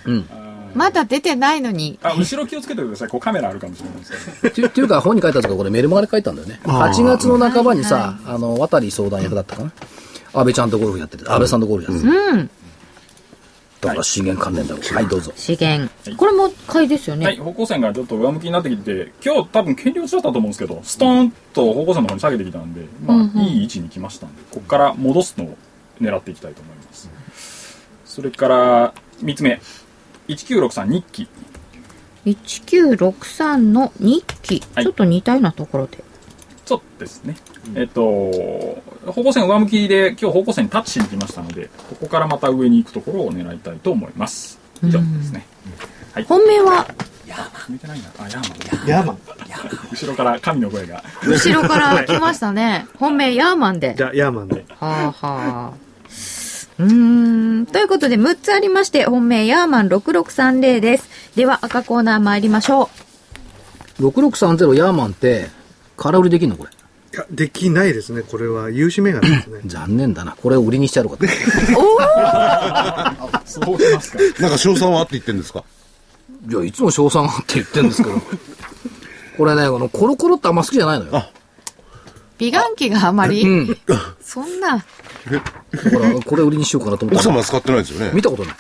[0.75, 1.99] まだ出てないのに。
[2.03, 3.09] あ、後ろ気をつけてください。
[3.09, 4.69] こうカメラあるかもしれないですけど。
[4.69, 6.61] っていうか、本に書いたやつがこれメルマガで書いたんだよね。
[6.65, 9.73] 8月の半ばにさ、あの、渡り相談役だったかな。
[10.35, 12.15] 安倍ちゃんとゴルフやってて、安倍さんとゴルフやってて。
[12.15, 12.51] うん。
[13.81, 14.95] だから資源関連だろう。
[14.95, 15.33] はい、どうぞ。
[15.37, 15.91] 資源。
[16.17, 17.43] これも買いですよはい、ね。
[17.43, 25.57] 方向線がちょっと上向きになってきて、今日多分権利落ちだったと思うんですけど、ストーンと方向線の方に下げてきたんで、まあ、うんうんいい位置に来ましたんで、ここから戻すのを
[26.01, 27.09] 狙っていきたいと思います。
[28.17, 29.61] それから、3つ目。
[30.29, 31.29] 1963日記。
[32.25, 34.63] 1963の日記。
[34.75, 36.03] はいちょっと似たようなところで。
[36.65, 37.37] そうですね。
[37.75, 38.03] えっと、
[39.05, 44.59] 方向線上向きで今日方向線にタッチしに来ましたので、ここからまた上に行くところを狙いたいと思います。
[44.83, 45.47] 以上ですね。
[46.27, 46.87] 本命は、
[47.95, 48.09] いな。
[48.19, 48.43] あ、ヤーマ
[48.87, 48.89] ン。
[48.89, 49.19] ヤーマン。
[49.93, 51.05] 後ろから神の声が。
[51.23, 52.87] 後ろから来ましたね。
[52.99, 53.95] 本命ヤーマンで。
[53.95, 54.65] じゃあ、ヤーマンで。
[54.81, 55.86] はあはあ。
[56.79, 57.67] うーん。
[57.67, 61.09] ということで、6つありまして、本命ヤーマン6630です。
[61.37, 62.91] では、赤コーナー参りましょ
[64.01, 65.49] 6630ヤーマンって、
[65.97, 66.71] 空売りできんのこれ？
[67.15, 68.21] いや、できないですね。
[68.21, 69.61] これは有志銘柄ですね。
[69.65, 70.37] 残念だな。
[70.43, 71.33] これを売りにしてやろうかと。
[73.47, 74.19] そうしますか。
[74.41, 75.65] なんか賞賛はあって言ってんですか？
[76.51, 78.21] いや、いつも賞賛って言ってるんですけど。
[79.39, 81.13] これね、このコロコロってあんま好きじゃないのよ。
[81.13, 81.23] う。
[82.39, 83.77] 美顔器があまり、うん。
[84.21, 84.87] そんな、だか
[85.99, 88.21] ら、これ売りにしようかなと思ったら奥様は使ってないですよね見。
[88.23, 88.55] たことない。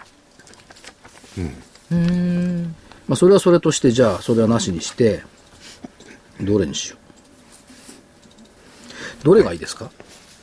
[1.90, 2.74] うーん。
[3.08, 5.22] まあ、それはそれとして、じゃあ、それはなしにして、
[6.40, 6.96] どれにしよ
[9.22, 9.24] う。
[9.24, 9.90] どれがいいですか？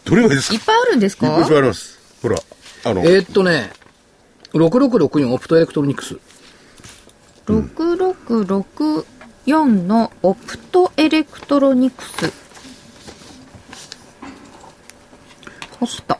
[0.05, 0.53] どれがいいですか？
[0.55, 1.27] いっぱいあるんですか？
[1.27, 1.99] いっぱいあります。
[2.21, 2.37] ほら、
[2.85, 3.71] あの、えーっとね、
[4.53, 6.17] 6664オプトエレクトロニクス。
[7.45, 12.31] 6664のオプトエレクトロニクス。
[15.83, 16.17] オプト。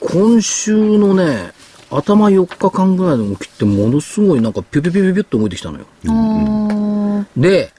[0.00, 1.52] 今週のね、
[1.90, 5.86] 頭4日間ぐらいの動きってものすごいなんかピュピュピュピュピュっと動いてきたのよ。
[6.06, 7.72] あーで、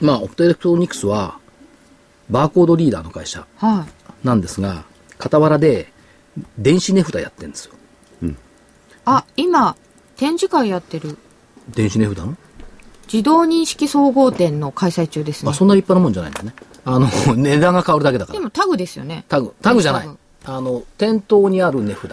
[0.00, 1.38] まあ、オプトエレクトロニクスは、
[2.30, 4.26] バーコードリーダーの会社はい。
[4.26, 4.84] なんですが、
[5.20, 5.92] 傍らで、
[6.56, 7.74] 電子値札やってるんですよ。
[9.04, 9.76] あ、今、
[10.16, 11.18] 展示会やってる
[11.74, 12.36] 電子値札の？
[13.12, 15.54] 自動認識総合展の開催中ですねあ、。
[15.54, 16.54] そんな立派なもんじゃないんだね。
[16.84, 18.38] あの、 値段が変わるだけだから。
[18.38, 19.24] でもタグですよね。
[19.28, 20.08] タグ、タグじゃない。
[20.44, 22.12] あの、店頭にある値札。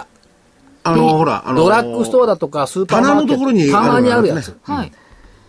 [0.83, 4.55] あの、ほら、あの、ドラッグストアだとかスーパーマーケット棚のところにある棚にあるやつ。
[4.63, 4.91] はい。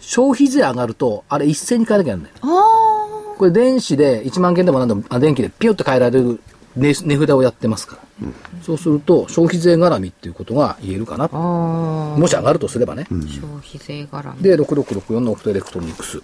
[0.00, 2.56] 消費税上がると、あれ一斉に変えなきゃいけないんだよ。
[2.56, 6.40] あこれ電子で1万件でも何でも、あ電気でピュッと変えられる
[6.76, 8.28] 値値札をやってますから。
[8.62, 11.28] そうすると、消費税絡みっていうことが言えるかなあ。。
[11.32, 13.06] あもし上がるとすればね。
[13.10, 13.14] あ。
[13.28, 14.42] 消費税絡み。
[14.42, 16.20] で、6664のオフトエレクトロニクス。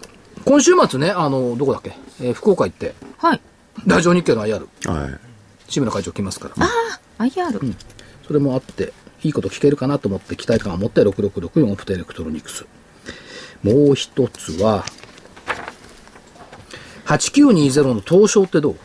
[0.47, 3.41] 今週末ね、あの、どこだっけ、えー福岡行って、はい。
[3.85, 5.19] ラジオ日経の IR、はい。
[5.69, 6.69] 志村会長来ますから。
[7.19, 7.75] IR。
[8.25, 8.93] それもあって、
[9.25, 12.65] いいこと聞けるかなと思って、期待感を持って6664オプトエレクトロニクス。
[13.65, 14.85] もう一つは、
[17.07, 18.77] 8920の東証ってどう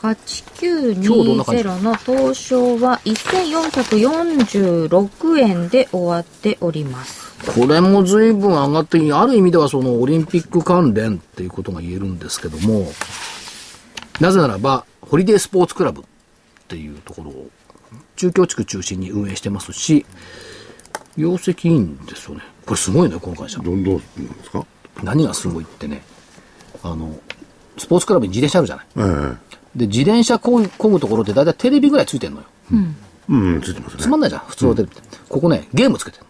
[0.00, 7.27] ？8920の東証は1446円で終わっております。
[7.54, 12.86] これも随分上がって、ある意味ではそのオリンピック関連っていうことが言えるんですけども、
[14.20, 16.04] なぜならば、ホリデースポーツクラブっ
[16.68, 17.50] ていうところを
[18.16, 20.04] 中京地区中心に運営してますし、
[21.16, 22.42] 業績いいんですよね。
[22.66, 23.58] これすごいね、この会社。
[23.60, 24.02] どんどんで
[24.44, 24.66] すか？
[25.02, 26.02] 何がすごいってね、
[26.84, 27.18] の、
[27.76, 28.86] スポーツクラブに自転車あるじゃない。
[29.32, 29.36] え
[29.74, 32.46] で、自転車こぐこぐところって大体テレビぐらいついてんのよ。
[32.72, 32.74] え
[33.30, 34.02] うん、ついてますね。
[34.02, 35.18] つまんないじゃん、普通のテレビって。
[35.28, 36.27] ここね、ゲームつけてるあ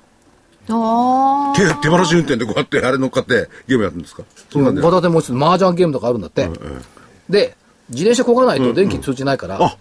[0.69, 4.23] 手、手放し運転でこうやって、あれ乗っかってゲームやるんですか？
[4.51, 6.49] そうなんで片手もう一つ、麻雀ゲームとかあるんだって。
[7.29, 7.57] で、
[7.91, 9.77] 自転車こがないと電気通じないから、あ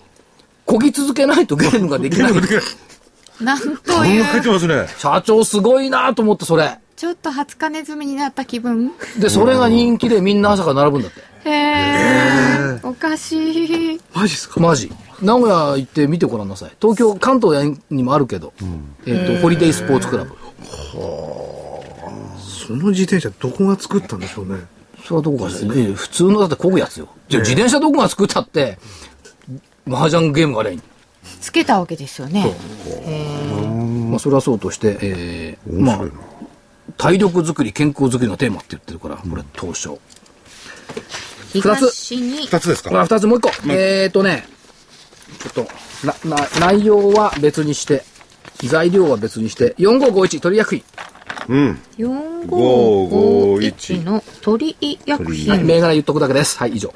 [0.66, 2.32] こぎ続けないとゲームができない。
[2.32, 4.88] あ、なんと考いう、えてますね。
[4.98, 6.78] 社長すごいなと思って、それ。
[6.96, 8.92] ちょっと初金積みになった気分。
[9.20, 11.20] で、それが人気でみんな朝から並ぶんだって。
[11.48, 14.02] へえ、おかしい。
[14.16, 14.60] マジっすか？
[14.60, 14.92] マジ。
[15.22, 16.72] 名古屋行って見てごらんなさい。
[16.82, 18.52] 東京、関東にもあるけど、
[19.06, 20.36] えっ、と、ホリデイスポーツクラブ。
[20.66, 21.84] そ
[22.74, 24.60] の自転車どこが作ったんでしょうね。
[25.03, 27.08] それはどこかしら、ええ普通のだって漕ぐやつよ。
[27.30, 28.78] じゃあ自転車どこが作ったって、
[29.88, 30.82] 麻雀ゲームがありゃいい。
[31.41, 32.55] つけたわけですよね。
[34.10, 36.01] まあ、それはそうとして、えー、まあ、
[36.97, 39.99] 体力づくり、健康づくりのテーマって言ってるから、これ、東証。
[41.53, 42.99] 二つ東に、二つですか？
[42.99, 43.51] あ、二つもう一個。
[43.70, 44.47] えーとね、
[45.39, 45.68] ちょっと、
[46.05, 48.03] な、な、内容は別にして、
[48.64, 50.84] 材料は別にして、4551取り薬品。
[51.50, 51.80] うん。
[51.98, 55.64] 4551の鳥医薬はい、品。
[55.66, 56.58] 銘柄言っとくだけです。
[56.58, 56.93] はい、以上。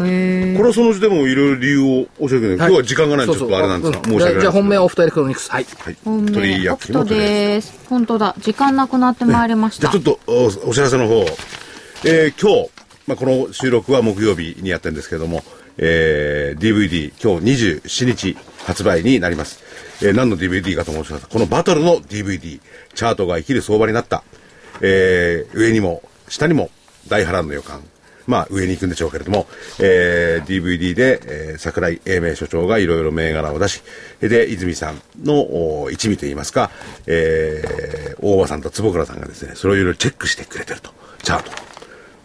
[0.00, 5.50] へこれはそのうちでもいろいろ理由を教えてくれ今日は時間がないんでちょっとあれなんですが、申し訳ないじゃあ本命はオフトエレクトロニクス。
[5.50, 5.66] はい。
[5.78, 5.96] はい。
[6.04, 7.78] 本鳥命、オプト薬品の取りです。
[7.88, 8.34] 本当だ。
[8.38, 10.10] 時間なくなってまいりましたじゃあちょ。
[10.14, 10.20] っと
[10.66, 11.26] おお知らせの方、
[12.04, 12.70] えー今日、
[13.06, 15.44] まあ、この収録は木曜日にやってるんですけども、
[15.76, 17.46] えー DVD 今日
[17.82, 19.60] 27日発売になります、
[20.02, 22.60] えー何の DVD かと申しますこのバトルの DVD
[22.94, 24.22] チャートが生きる相場になった、
[24.80, 26.70] えー上にも下にも
[27.08, 27.82] 大波乱の予感
[28.26, 29.46] まあ上に行くんでしょうけれども、
[29.80, 33.82] えー DVD で、えー桜井英明所長がいろいろ銘柄を出し、
[34.20, 36.70] で、泉さんの一味といいますか、
[37.06, 40.90] えー大場さんと坪倉さんがですね、それをいろいろチェックしてくれてると。
[41.24, 41.42] チャー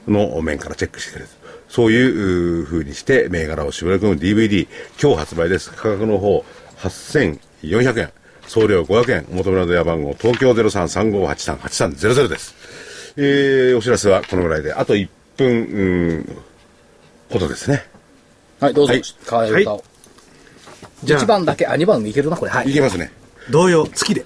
[0.06, 1.38] トの面からチェックしてくれてる。
[1.68, 4.68] そういう風にして銘柄を絞り込む DVD、
[5.02, 5.72] 今日発売です。
[5.72, 6.46] 価格の方、
[7.70, 8.12] 8400円。
[8.48, 9.26] 送料500円。
[9.32, 12.56] お求めの電話番号、東京0335838300です。
[13.18, 16.38] えー、お知らせはこのぐらいで、あと1分、うん、
[17.30, 17.86] ほどですね。
[18.60, 18.94] はい、どうぞ。
[18.94, 19.84] はい川合歌を。
[21.04, 22.52] じゃあ1番だけ、あ、2番もいけるな、これ。
[22.52, 22.74] はいい。
[22.74, 23.12] けますね。
[23.50, 24.26] 同様、月で。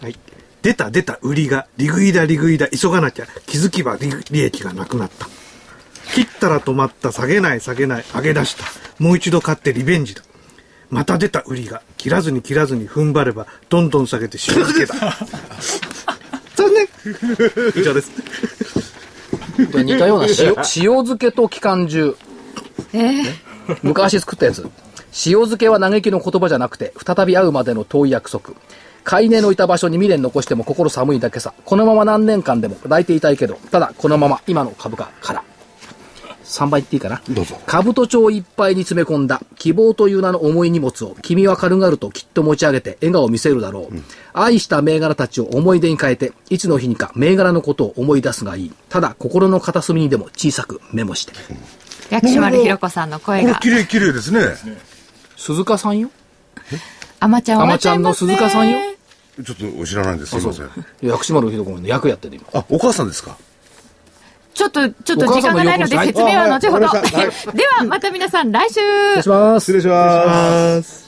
[0.00, 0.16] はい。
[0.62, 5.26] 出た出た売りが、利食いだ利食いだ、急がなきゃ、気づきば利利益がなくなった。
[6.14, 8.64] 切ったら止まった、下げない下げない、上げ出した。
[8.98, 10.22] もう一度買ってリベンジだ。
[10.94, 14.94] また出た売りが、切らずに切らずに踏ん張れば、どんどん下げて塩漬けだ。
[16.54, 16.88] 残念
[17.74, 18.12] 以上です。
[19.72, 22.14] これ似たような塩、塩漬けと機関銃。
[23.82, 24.62] 昔作ったやつ。
[25.26, 28.50] 塩漬けは嘆きの言葉じゃなくて、再び会うまでの遠い約束。
[29.02, 31.54] 買い値のいた場所に未練残しても心寒いだけさ。
[31.64, 35.42] このまま何年間でも抱いていたいけど、ただこのまま今の株価から。
[36.44, 37.22] 3倍言っていいかな？
[37.28, 37.58] どうぞ。
[37.66, 39.40] 兜町いっぱいに詰め込んだ。
[39.56, 43.94] 希望という名の重い荷物を君は軽々ときっと持ち上げて笑顔を見せるだろう、
[44.32, 48.72] 愛した銘柄たちを思い出に変えていつの日にか銘柄のことを思い出すがいい。
[48.88, 51.32] ただ心の片隅にでも小さくメモして。
[52.10, 53.54] 薬師丸ひろ子さんの声が。
[53.56, 54.40] 綺麗綺麗ですね。
[55.36, 56.10] 鈴鹿さんよ？
[57.20, 57.62] あまちゃん。
[57.62, 58.78] あまちゃんの鈴鹿さんよ？
[59.44, 60.38] ちょっと知らないんです。
[60.38, 60.68] すいません。
[61.02, 62.46] 薬師丸ひろ子の役やってる今。
[62.52, 63.36] あ、お母さんですか？
[64.54, 66.86] ちょっと、ちょっと時間がないので説明は後ほど。
[66.86, 67.02] はい。
[67.56, 68.80] では、また皆さん来週。
[68.80, 69.64] お願いします。
[69.64, 71.03] 失礼します。